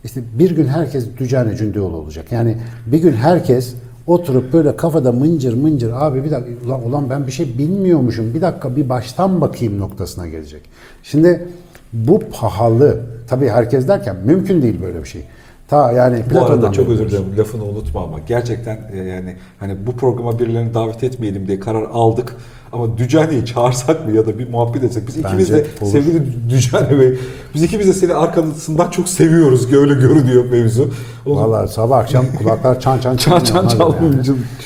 işte 0.03 0.21
bir 0.39 0.51
gün 0.51 0.67
herkes 0.67 1.05
Dücane 1.17 1.55
Cündioğlu 1.55 1.97
olacak. 1.97 2.31
Yani 2.31 2.57
bir 2.85 3.01
gün 3.01 3.13
herkes 3.13 3.73
oturup 4.07 4.53
böyle 4.53 4.75
kafada 4.75 5.11
mıncır 5.11 5.53
mıncır 5.53 5.91
abi 5.95 6.23
bir 6.23 6.31
dakika 6.31 6.65
ulan, 6.65 6.87
ulan 6.87 7.09
ben 7.09 7.27
bir 7.27 7.31
şey 7.31 7.57
bilmiyormuşum 7.57 8.33
bir 8.33 8.41
dakika 8.41 8.75
bir 8.75 8.89
baştan 8.89 9.41
bakayım 9.41 9.79
noktasına 9.79 10.27
gelecek. 10.27 10.61
Şimdi 11.03 11.47
bu 11.93 12.19
pahalı. 12.19 13.01
Tabii 13.27 13.49
herkes 13.49 13.87
derken 13.87 14.15
mümkün 14.25 14.61
değil 14.61 14.81
böyle 14.81 14.99
bir 14.99 15.07
şey. 15.07 15.21
Ta 15.69 15.91
yani 15.91 16.23
Bu 16.25 16.29
Platon'dan 16.29 16.53
arada 16.53 16.71
çok 16.71 16.89
özür 16.89 17.09
dilerim 17.09 17.37
lafını 17.37 17.63
unutma 17.63 18.03
ama 18.03 18.19
gerçekten 18.27 18.79
e, 18.93 18.97
yani 18.97 19.35
hani 19.59 19.87
bu 19.87 19.91
programa 19.91 20.39
birilerini 20.39 20.73
davet 20.73 21.03
etmeyelim 21.03 21.47
diye 21.47 21.59
karar 21.59 21.83
aldık. 21.83 22.35
Ama 22.71 22.97
Dücane'yi 22.97 23.45
çağırsak 23.45 24.07
mı 24.07 24.15
ya 24.15 24.25
da 24.27 24.39
bir 24.39 24.49
muhabbet 24.49 24.83
etsek 24.83 25.07
biz 25.07 25.17
ikimiz 25.17 25.49
de 25.49 25.53
Bence 25.57 25.69
olur. 25.81 25.91
sevgili 25.91 26.49
Dücane 26.49 26.99
Bey 26.99 27.19
biz 27.55 27.63
ikimiz 27.63 27.87
de 27.87 27.93
seni 27.93 28.13
arkasından 28.13 28.89
çok 28.89 29.09
seviyoruz 29.09 29.73
öyle 29.73 29.93
görünüyor 29.93 30.45
mevzu. 30.45 30.91
O 31.25 31.35
zaman- 31.35 31.49
Vallahi 31.51 31.71
sabah 31.73 31.97
akşam 31.97 32.25
kulaklar 32.37 32.79
çan 32.79 32.99
çan 32.99 33.17
Çan 33.17 33.39
çan 33.39 33.67
çalmıyor, 33.67 34.13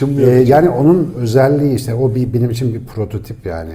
Yani. 0.01 0.29
Ee, 0.29 0.29
yani 0.29 0.69
onun 0.69 1.13
özelliği 1.17 1.75
işte 1.75 1.95
o 1.95 2.15
bir 2.15 2.33
benim 2.33 2.49
için 2.51 2.73
bir 2.73 2.83
prototip 2.85 3.45
yani. 3.45 3.71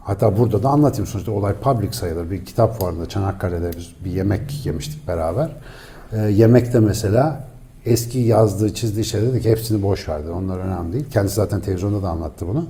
Hatta 0.00 0.38
burada 0.38 0.62
da 0.62 0.68
anlatayım 0.68 1.06
sonuçta 1.06 1.32
olay 1.32 1.52
public 1.52 1.92
sayılır. 1.92 2.30
Bir 2.30 2.44
kitap 2.44 2.78
fuarında 2.80 3.06
Çanakkale'de 3.08 3.70
biz 3.76 3.88
bir 4.04 4.10
yemek 4.10 4.66
yemiştik 4.66 5.08
beraber. 5.08 5.48
Ee, 6.12 6.20
yemekte 6.20 6.80
mesela 6.80 7.44
eski 7.86 8.18
yazdığı 8.18 8.74
çizdiği 8.74 9.04
şeyler 9.04 9.32
dedik 9.32 9.44
hepsini 9.44 9.82
boş 9.82 10.08
verdi. 10.08 10.30
Onlar 10.30 10.58
önemli 10.58 10.92
değil. 10.92 11.04
Kendisi 11.12 11.34
zaten 11.34 11.60
televizyonda 11.60 12.02
da 12.02 12.08
anlattı 12.08 12.48
bunu. 12.48 12.66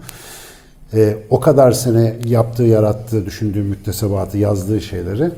Ee, 0.94 1.16
o 1.30 1.40
kadar 1.40 1.72
sene 1.72 2.16
yaptığı, 2.24 2.62
yarattığı, 2.62 3.26
düşündüğü 3.26 3.62
müktesebatı, 3.62 4.38
yazdığı 4.38 4.80
şeyleri 4.80 5.30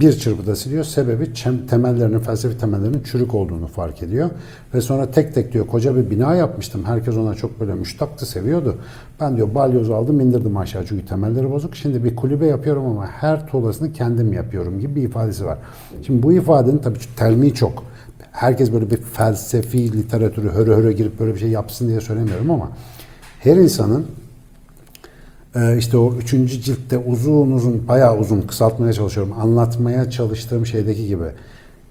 bir 0.00 0.12
çırpıda 0.18 0.56
siliyor. 0.56 0.84
Sebebi 0.84 1.32
temellerinin, 1.68 2.18
felsefi 2.18 2.58
temellerinin 2.58 3.02
çürük 3.02 3.34
olduğunu 3.34 3.66
fark 3.66 4.02
ediyor. 4.02 4.30
Ve 4.74 4.80
sonra 4.80 5.10
tek 5.10 5.34
tek 5.34 5.52
diyor 5.52 5.66
koca 5.66 5.96
bir 5.96 6.10
bina 6.10 6.34
yapmıştım. 6.34 6.84
Herkes 6.84 7.16
ona 7.16 7.34
çok 7.34 7.60
böyle 7.60 7.74
müştaktı, 7.74 8.26
seviyordu. 8.26 8.76
Ben 9.20 9.36
diyor 9.36 9.54
balyozu 9.54 9.94
aldım 9.94 10.20
indirdim 10.20 10.56
aşağı 10.56 10.86
çünkü 10.86 11.06
temelleri 11.06 11.50
bozuk. 11.50 11.76
Şimdi 11.76 12.04
bir 12.04 12.16
kulübe 12.16 12.46
yapıyorum 12.46 12.86
ama 12.86 13.06
her 13.06 13.46
tuğlasını 13.46 13.92
kendim 13.92 14.32
yapıyorum 14.32 14.80
gibi 14.80 14.94
bir 14.94 15.02
ifadesi 15.02 15.44
var. 15.44 15.58
Şimdi 16.02 16.22
bu 16.22 16.32
ifadenin 16.32 16.78
tabii 16.78 16.98
telmi 17.16 17.54
çok. 17.54 17.84
Herkes 18.32 18.72
böyle 18.72 18.90
bir 18.90 18.96
felsefi 18.96 19.92
literatürü 19.92 20.48
höre 20.48 20.74
höre 20.74 20.92
girip 20.92 21.20
böyle 21.20 21.34
bir 21.34 21.38
şey 21.40 21.48
yapsın 21.48 21.88
diye 21.88 22.00
söylemiyorum 22.00 22.50
ama 22.50 22.68
her 23.38 23.56
insanın 23.56 24.06
işte 25.78 25.96
o 25.96 26.14
üçüncü 26.14 26.60
ciltte 26.60 26.98
uzun 26.98 27.50
uzun, 27.50 27.88
bayağı 27.88 28.18
uzun 28.18 28.40
kısaltmaya 28.40 28.92
çalışıyorum. 28.92 29.32
Anlatmaya 29.40 30.10
çalıştığım 30.10 30.66
şeydeki 30.66 31.06
gibi 31.06 31.24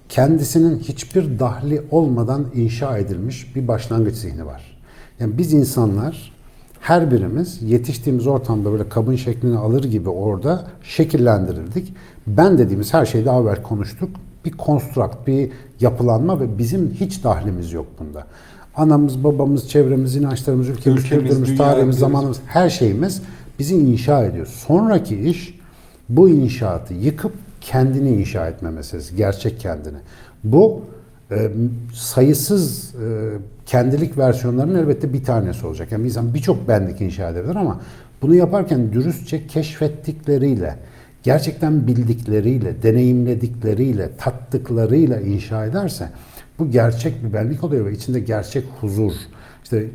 kendisinin 0.09 0.79
hiçbir 0.79 1.39
dahli 1.39 1.81
olmadan 1.91 2.45
inşa 2.55 2.97
edilmiş 2.97 3.55
bir 3.55 3.67
başlangıç 3.67 4.15
zihni 4.15 4.45
var. 4.45 4.77
Yani 5.19 5.37
biz 5.37 5.53
insanlar 5.53 6.31
her 6.79 7.11
birimiz 7.11 7.61
yetiştiğimiz 7.61 8.27
ortamda 8.27 8.71
böyle 8.71 8.89
kabın 8.89 9.15
şeklini 9.15 9.57
alır 9.57 9.83
gibi 9.83 10.09
orada 10.09 10.65
şekillendirildik. 10.83 11.93
Ben 12.27 12.57
dediğimiz 12.57 12.93
her 12.93 13.05
şeyi 13.05 13.25
daha 13.25 13.41
evvel 13.41 13.63
konuştuk. 13.63 14.09
Bir 14.45 14.51
konstrakt, 14.51 15.27
bir 15.27 15.51
yapılanma 15.79 16.39
ve 16.39 16.57
bizim 16.57 16.91
hiç 16.99 17.23
dahlimiz 17.23 17.73
yok 17.73 17.85
bunda. 17.99 18.25
Anamız, 18.75 19.23
babamız, 19.23 19.69
çevremiz, 19.69 20.15
inançlarımız, 20.15 20.69
ülkemiz, 20.69 21.03
Ülkemiz, 21.03 21.29
kültürümüz, 21.29 21.57
tarihimiz, 21.57 21.97
zamanımız, 21.97 22.37
her 22.47 22.69
şeyimiz 22.69 23.21
bizi 23.59 23.75
inşa 23.75 24.25
ediyor. 24.25 24.45
Sonraki 24.45 25.19
iş 25.19 25.59
bu 26.09 26.29
inşaatı 26.29 26.93
yıkıp 26.93 27.33
kendini 27.61 28.09
inşa 28.09 28.47
etme 28.47 28.69
meselesi, 28.69 29.15
gerçek 29.15 29.59
kendini. 29.59 29.97
Bu 30.43 30.81
e, 31.31 31.51
sayısız 31.93 32.95
e, 32.95 33.31
kendilik 33.65 34.17
versiyonlarının 34.17 34.79
elbette 34.79 35.13
bir 35.13 35.23
tanesi 35.23 35.67
olacak. 35.67 35.91
Yani 35.91 36.05
insan 36.05 36.33
birçok 36.33 36.67
benlik 36.67 37.01
inşa 37.01 37.29
edebilir 37.29 37.55
ama 37.55 37.81
bunu 38.21 38.35
yaparken 38.35 38.93
dürüstçe 38.93 39.47
keşfettikleriyle, 39.47 40.75
gerçekten 41.23 41.87
bildikleriyle, 41.87 42.83
deneyimledikleriyle, 42.83 44.09
tattıklarıyla 44.17 45.19
inşa 45.19 45.65
ederse 45.65 46.09
bu 46.59 46.71
gerçek 46.71 47.23
bir 47.23 47.33
benlik 47.33 47.63
oluyor 47.63 47.85
ve 47.85 47.93
içinde 47.93 48.19
gerçek 48.19 48.63
huzur, 48.81 49.13
işte 49.63 49.85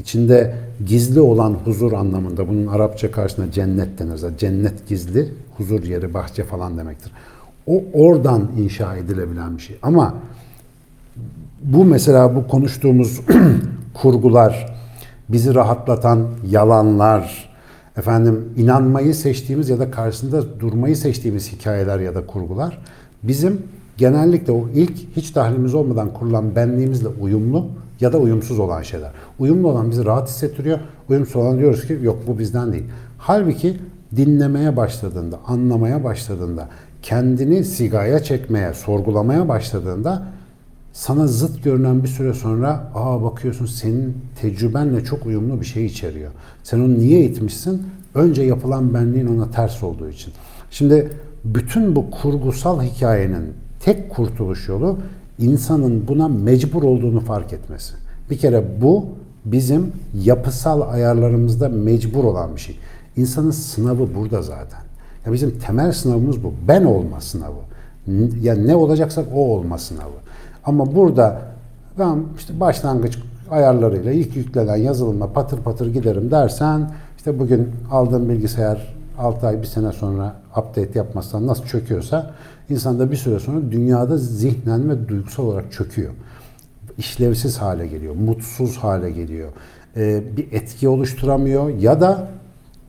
içinde 0.00 0.54
gizli 0.86 1.20
olan 1.20 1.56
huzur 1.64 1.92
anlamında 1.92 2.48
bunun 2.48 2.66
Arapça 2.66 3.10
karşısında 3.10 3.52
cennet 3.52 3.98
denir. 3.98 4.38
Cennet 4.38 4.88
gizli, 4.88 5.28
huzur 5.56 5.82
yeri, 5.82 6.14
bahçe 6.14 6.44
falan 6.44 6.78
demektir. 6.78 7.12
O 7.66 7.82
oradan 7.92 8.48
inşa 8.58 8.96
edilebilen 8.96 9.56
bir 9.56 9.62
şey. 9.62 9.76
Ama 9.82 10.14
bu 11.62 11.84
mesela 11.84 12.36
bu 12.36 12.48
konuştuğumuz 12.48 13.20
kurgular, 13.94 14.76
bizi 15.28 15.54
rahatlatan 15.54 16.28
yalanlar, 16.50 17.50
efendim 17.96 18.44
inanmayı 18.56 19.14
seçtiğimiz 19.14 19.68
ya 19.68 19.78
da 19.78 19.90
karşısında 19.90 20.60
durmayı 20.60 20.96
seçtiğimiz 20.96 21.52
hikayeler 21.52 22.00
ya 22.00 22.14
da 22.14 22.26
kurgular 22.26 22.78
bizim 23.22 23.62
genellikle 23.96 24.52
o 24.52 24.68
ilk 24.74 25.16
hiç 25.16 25.34
dahlimiz 25.34 25.74
olmadan 25.74 26.12
kurulan 26.12 26.56
benliğimizle 26.56 27.08
uyumlu 27.08 27.66
ya 28.00 28.12
da 28.12 28.18
uyumsuz 28.18 28.58
olan 28.58 28.82
şeyler. 28.82 29.10
Uyumlu 29.38 29.68
olan 29.68 29.90
bizi 29.90 30.04
rahat 30.04 30.28
hissettiriyor. 30.28 30.78
Uyumsuz 31.08 31.36
olan 31.36 31.58
diyoruz 31.58 31.86
ki 31.86 31.98
yok 32.02 32.18
bu 32.26 32.38
bizden 32.38 32.72
değil. 32.72 32.84
Halbuki 33.18 33.76
dinlemeye 34.16 34.76
başladığında, 34.76 35.40
anlamaya 35.46 36.04
başladığında, 36.04 36.68
kendini 37.02 37.64
sigaya 37.64 38.22
çekmeye, 38.22 38.74
sorgulamaya 38.74 39.48
başladığında 39.48 40.22
sana 40.92 41.26
zıt 41.26 41.64
görünen 41.64 42.02
bir 42.02 42.08
süre 42.08 42.34
sonra 42.34 42.90
aa 42.94 43.22
bakıyorsun 43.22 43.66
senin 43.66 44.16
tecrübenle 44.40 45.04
çok 45.04 45.26
uyumlu 45.26 45.60
bir 45.60 45.66
şey 45.66 45.86
içeriyor. 45.86 46.30
Sen 46.62 46.78
onu 46.78 46.98
niye 46.98 47.20
itmişsin? 47.20 47.82
Önce 48.14 48.42
yapılan 48.42 48.94
benliğin 48.94 49.26
ona 49.26 49.50
ters 49.50 49.82
olduğu 49.82 50.08
için. 50.08 50.32
Şimdi 50.70 51.10
bütün 51.44 51.96
bu 51.96 52.10
kurgusal 52.10 52.82
hikayenin 52.82 53.54
tek 53.80 54.10
kurtuluş 54.10 54.68
yolu 54.68 54.98
insanın 55.40 56.08
buna 56.08 56.28
mecbur 56.28 56.82
olduğunu 56.82 57.20
fark 57.20 57.52
etmesi. 57.52 57.94
Bir 58.30 58.38
kere 58.38 58.64
bu 58.82 59.06
bizim 59.44 59.92
yapısal 60.22 60.80
ayarlarımızda 60.80 61.68
mecbur 61.68 62.24
olan 62.24 62.56
bir 62.56 62.60
şey. 62.60 62.76
İnsanın 63.16 63.50
sınavı 63.50 64.14
burada 64.14 64.42
zaten. 64.42 64.80
Ya 65.26 65.32
bizim 65.32 65.58
temel 65.58 65.92
sınavımız 65.92 66.44
bu. 66.44 66.52
Ben 66.68 66.84
olma 66.84 67.20
sınavı. 67.20 67.60
Ya 68.42 68.54
ne 68.54 68.76
olacaksak 68.76 69.26
o 69.34 69.54
olma 69.54 69.78
sınavı. 69.78 70.20
Ama 70.64 70.94
burada 70.94 71.40
ben 71.98 72.22
işte 72.38 72.60
başlangıç 72.60 73.18
ayarlarıyla 73.50 74.12
ilk 74.12 74.36
yüklenen 74.36 74.76
yazılımla 74.76 75.32
patır 75.32 75.58
patır 75.58 75.92
giderim 75.92 76.30
dersen 76.30 76.90
işte 77.16 77.38
bugün 77.38 77.68
aldığım 77.90 78.28
bilgisayar 78.28 78.94
6 79.18 79.46
ay 79.46 79.62
bir 79.62 79.66
sene 79.66 79.92
sonra 79.92 80.34
update 80.56 80.98
yapmazsan 80.98 81.46
nasıl 81.46 81.64
çöküyorsa 81.64 82.30
insan 82.70 82.98
da 82.98 83.10
bir 83.10 83.16
süre 83.16 83.38
sonra 83.38 83.72
dünyada 83.72 84.16
zihnen 84.16 84.90
ve 84.90 85.08
duygusal 85.08 85.44
olarak 85.44 85.72
çöküyor. 85.72 86.12
İşlevsiz 86.98 87.58
hale 87.58 87.86
geliyor, 87.86 88.14
mutsuz 88.14 88.76
hale 88.76 89.10
geliyor. 89.10 89.48
Ee, 89.96 90.22
bir 90.36 90.52
etki 90.52 90.88
oluşturamıyor 90.88 91.68
ya 91.68 92.00
da 92.00 92.28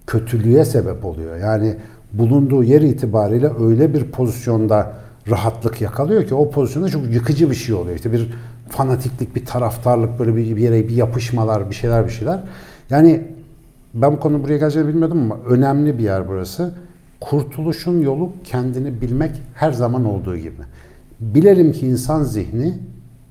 kötülüğe 0.08 0.66
sebep 0.66 1.06
oluyor. 1.06 1.38
Yani 1.38 1.76
bulunduğu 2.14 2.64
yer 2.64 2.82
itibariyle 2.82 3.52
öyle 3.60 3.94
bir 3.94 4.04
pozisyonda 4.04 4.94
rahatlık 5.30 5.82
yakalıyor 5.82 6.26
ki 6.26 6.36
o 6.36 6.52
pozisyonda 6.52 6.90
çok 6.90 7.14
yıkıcı 7.14 7.50
bir 7.50 7.56
şey 7.56 7.76
oluyor. 7.76 7.96
İşte 7.96 8.12
bir 8.12 8.30
fanatiklik, 8.70 9.36
bir 9.36 9.46
taraftarlık, 9.46 10.20
böyle 10.20 10.36
bir, 10.36 10.58
yere 10.58 10.88
bir 10.88 10.96
yapışmalar, 10.96 11.70
bir 11.70 11.76
şeyler 11.76 12.06
bir 12.06 12.12
şeyler. 12.12 12.40
Yani 12.90 13.28
ben 13.94 14.14
bu 14.14 14.20
konu 14.20 14.44
buraya 14.44 14.58
geleceğini 14.58 14.88
bilmiyordum 14.88 15.32
ama 15.32 15.38
önemli 15.50 15.98
bir 15.98 16.04
yer 16.04 16.28
burası. 16.28 16.74
Kurtuluşun 17.22 18.02
yolu 18.02 18.32
kendini 18.44 19.02
bilmek 19.02 19.32
her 19.54 19.72
zaman 19.72 20.06
olduğu 20.06 20.38
gibi. 20.38 20.62
Bilelim 21.20 21.72
ki 21.72 21.88
insan 21.88 22.24
zihni 22.24 22.74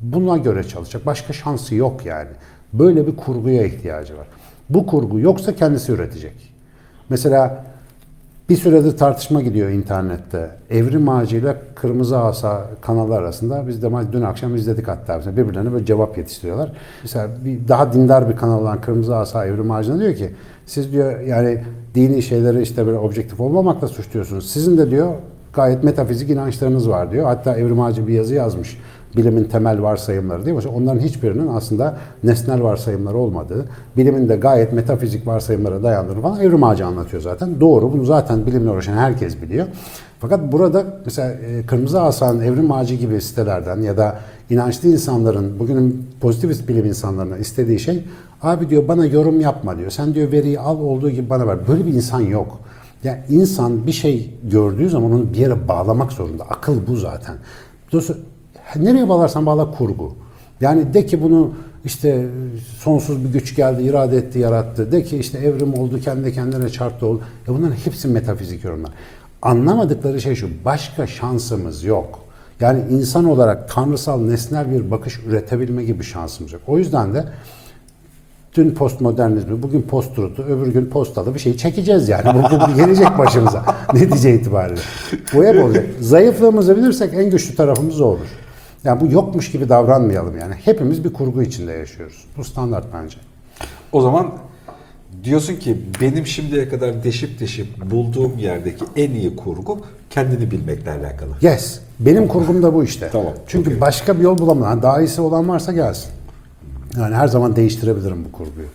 buna 0.01 0.37
göre 0.37 0.65
çalışacak. 0.65 1.07
Başka 1.07 1.33
şansı 1.33 1.75
yok 1.75 2.07
yani. 2.07 2.29
Böyle 2.73 3.07
bir 3.07 3.17
kurguya 3.17 3.65
ihtiyacı 3.65 4.17
var. 4.17 4.27
Bu 4.71 4.87
kurgu 4.87 5.21
yoksa 5.21 5.55
kendisi 5.55 5.93
üretecek. 5.93 6.55
Mesela 7.09 7.65
bir 8.49 8.57
süredir 8.57 8.97
tartışma 8.97 9.43
gidiyor 9.43 9.71
internette. 9.71 10.51
Evrim 10.71 11.09
Ağacı 11.09 11.37
ile 11.37 11.57
Kırmızı 11.75 12.19
Asa 12.19 12.67
kanalı 12.81 13.15
arasında. 13.15 13.69
Biz 13.69 13.83
de 13.83 13.91
dün 14.13 14.23
akşam 14.23 14.57
izledik 14.57 14.89
hatta. 14.89 15.17
Mesela 15.17 15.37
birbirlerine 15.37 15.73
böyle 15.73 15.87
cevap 15.87 16.19
yetiştiriyorlar. 16.19 16.73
Mesela 17.03 17.29
bir 17.45 17.69
daha 17.69 17.93
dindar 17.93 18.29
bir 18.29 18.37
kanal 18.37 18.61
olan 18.61 18.81
Kırmızı 18.81 19.17
Asa 19.17 19.47
Evrim 19.47 19.71
Ağacı'na 19.71 20.01
diyor 20.01 20.15
ki 20.15 20.31
siz 20.67 20.93
diyor 20.93 21.21
yani 21.21 21.65
dini 21.95 22.23
şeyleri 22.23 22.63
işte 22.63 22.87
böyle 22.87 22.99
objektif 22.99 23.41
olmamakla 23.41 23.89
suçluyorsunuz. 23.89 24.51
Sizin 24.51 24.79
de 24.79 24.91
diyor 24.91 25.15
gayet 25.53 25.85
metafizik 25.85 26.31
inançlarınız 26.31 26.89
var 26.89 27.11
diyor. 27.11 27.25
Hatta 27.25 27.57
Evrim 27.57 27.81
Ağacı 27.81 28.09
bir 28.09 28.15
yazı 28.15 28.35
yazmış. 28.35 28.79
Bilimin 29.17 29.45
temel 29.45 29.83
varsayımları 29.83 30.45
diye. 30.45 30.55
Onların 30.55 31.01
hiçbirinin 31.01 31.49
aslında 31.49 31.97
nesnel 32.25 32.63
varsayımları 32.63 33.17
olmadığı, 33.17 33.65
bilimin 33.97 34.29
de 34.29 34.37
gayet 34.37 34.73
metafizik 34.73 35.27
varsayımlara 35.27 35.83
dayandığını 35.83 36.21
falan 36.21 36.41
Evrim 36.41 36.65
Ağacı 36.65 36.87
anlatıyor 36.87 37.23
zaten. 37.23 37.61
Doğru. 37.61 37.93
Bunu 37.93 38.05
zaten 38.05 38.47
bilimle 38.47 38.71
uğraşan 38.71 38.93
herkes 38.93 39.43
biliyor. 39.43 39.67
Fakat 40.21 40.53
burada 40.53 40.85
mesela 41.05 41.31
e, 41.31 41.67
Kırmızı 41.67 42.01
Asa'nın 42.01 42.41
Evrim 42.41 42.73
Ağacı 42.73 42.95
gibi 42.95 43.21
sitelerden 43.21 43.83
ya 43.83 43.97
da 43.97 44.19
inançlı 44.51 44.89
insanların, 44.89 45.59
bugünün 45.59 46.07
pozitivist 46.21 46.69
bilim 46.69 46.87
insanlarına 46.87 47.37
istediği 47.37 47.79
şey 47.79 48.05
abi 48.43 48.71
diyor 48.71 48.89
bana 48.89 49.07
yorum 49.07 49.41
yapma 49.41 49.79
diyor. 49.79 49.91
Sen 49.91 50.15
diyor 50.15 50.33
veriyi 50.33 50.61
al 50.61 50.81
olduğu 50.81 51.11
gibi 51.11 51.31
bana 51.31 51.47
ver. 51.47 51.69
Böyle 51.69 51.87
bir 51.87 51.95
insan 51.95 52.21
yok. 52.21 52.61
Yani 53.05 53.19
insan 53.29 53.87
bir 53.87 53.93
şey 53.93 54.35
gördüğü 54.43 54.91
zaman 54.91 55.13
onu 55.13 55.33
bir 55.33 55.39
yere 55.39 55.69
bağlamak 55.69 56.13
zorunda. 56.13 56.45
Akıl 56.45 56.87
bu 56.87 56.97
zaten. 56.97 57.37
Dolayısıyla 57.93 58.23
nereye 58.77 59.09
bağlarsan 59.09 59.47
bağla 59.47 59.71
kurgu. 59.71 60.15
Yani 60.61 60.95
de 60.95 61.07
ki 61.07 61.23
bunu 61.23 61.53
işte 61.85 62.29
sonsuz 62.79 63.25
bir 63.25 63.33
güç 63.33 63.57
geldi, 63.57 63.83
irade 63.83 64.17
etti, 64.17 64.39
yarattı. 64.39 64.93
De 64.93 65.03
ki 65.03 65.19
işte 65.19 65.39
evrim 65.39 65.75
oldu, 65.75 66.01
kendi 66.01 66.33
kendine 66.33 66.69
çarptı 66.69 67.07
oldu. 67.07 67.21
Ya 67.49 67.55
bunların 67.55 67.75
hepsi 67.85 68.09
metafizik 68.09 68.65
yorumlar. 68.65 68.91
Anlamadıkları 69.43 70.21
şey 70.21 70.35
şu, 70.35 70.49
başka 70.65 71.07
şansımız 71.07 71.85
yok. 71.85 72.19
Yani 72.61 72.81
insan 72.91 73.25
olarak 73.25 73.69
tanrısal, 73.69 74.21
nesnel 74.21 74.71
bir 74.73 74.91
bakış 74.91 75.21
üretebilme 75.27 75.85
gibi 75.85 76.05
şansımız 76.05 76.53
yok. 76.53 76.63
O 76.67 76.79
yüzden 76.79 77.15
de 77.15 77.25
Dün 78.55 78.71
postmodernizmi, 78.71 79.63
bugün 79.63 79.83
post-truth'u, 79.83 80.43
öbür 80.43 80.67
gün 80.67 80.87
postalı 80.87 81.35
bir 81.35 81.41
şey 81.41 81.57
çekeceğiz 81.57 82.09
yani. 82.09 82.25
Bu, 82.25 82.61
bu 82.61 82.77
gelecek 82.77 83.19
başımıza 83.19 83.65
netice 83.95 84.35
itibariyle. 84.35 84.81
Bu 85.35 85.45
hep 85.45 85.65
olacak. 85.65 85.87
Zayıflığımızı 86.01 86.77
bilirsek 86.77 87.15
en 87.15 87.31
güçlü 87.31 87.57
tarafımız 87.57 88.01
o 88.01 88.05
olur. 88.05 88.27
Yani 88.85 89.01
bu 89.01 89.13
yokmuş 89.13 89.51
gibi 89.53 89.69
davranmayalım 89.69 90.39
yani. 90.39 90.55
Hepimiz 90.65 91.05
bir 91.05 91.13
kurgu 91.13 91.43
içinde 91.43 91.73
yaşıyoruz. 91.73 92.25
Bu 92.37 92.45
standart 92.45 92.85
bence. 92.95 93.17
O 93.93 94.01
zaman 94.01 94.33
diyorsun 95.25 95.57
ki 95.57 95.77
benim 96.01 96.27
şimdiye 96.27 96.69
kadar 96.69 97.05
deşip 97.05 97.41
deşip 97.41 97.91
bulduğum 97.91 98.39
yerdeki 98.39 98.85
en 98.97 99.11
iyi 99.11 99.37
kurgu 99.37 99.81
kendini 100.11 100.51
bilmekle 100.51 100.91
alakalı. 100.91 101.31
Yes. 101.43 101.81
Benim 102.01 102.29
kurgum 102.29 102.63
da 102.63 102.75
bu 102.75 102.85
işte. 102.85 103.09
Tamam, 103.13 103.33
Çünkü 103.47 103.71
okey. 103.71 103.81
başka 103.81 104.19
bir 104.19 104.23
yol 104.23 104.39
bulamadım. 104.39 104.71
Yani 104.71 104.83
daha 104.83 105.01
iyisi 105.01 105.21
olan 105.21 105.49
varsa 105.49 105.73
gelsin. 105.73 106.11
Yani 106.97 107.15
her 107.15 107.29
zaman 107.29 107.57
değiştirebilirim 107.57 108.25
bu 108.25 108.33
kurguyu. 108.33 108.67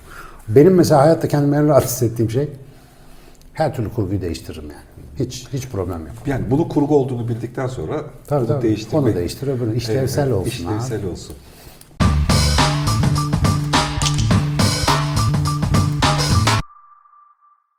Benim 0.48 0.74
mesela 0.74 1.02
hayatta 1.02 1.28
kendimi 1.28 1.56
en 1.56 1.68
rahat 1.68 1.84
hissettiğim 1.84 2.32
şey 2.32 2.50
her 3.54 3.76
türlü 3.76 3.90
kurguyu 3.94 4.22
değiştiririm 4.22 4.64
yani. 4.64 4.82
Hiç 5.20 5.48
hiç 5.54 5.68
problem 5.68 6.00
yok. 6.00 6.16
Yani 6.26 6.52
bunu 6.52 6.70
kurgu 6.70 6.96
olduğunu 6.98 7.28
bildikten 7.28 7.68
sonra 7.68 8.04
Tabii 8.28 8.40
bunu 8.40 8.48
tabii. 8.48 8.64
değiştirmek. 8.64 9.04
Onu 9.06 9.16
değiştir, 9.16 9.48
öbürünü. 9.48 9.76
İşlevsel 9.78 10.32
olsun 10.32 10.50
İşlevsel 10.50 11.06
olsun. 11.06 11.36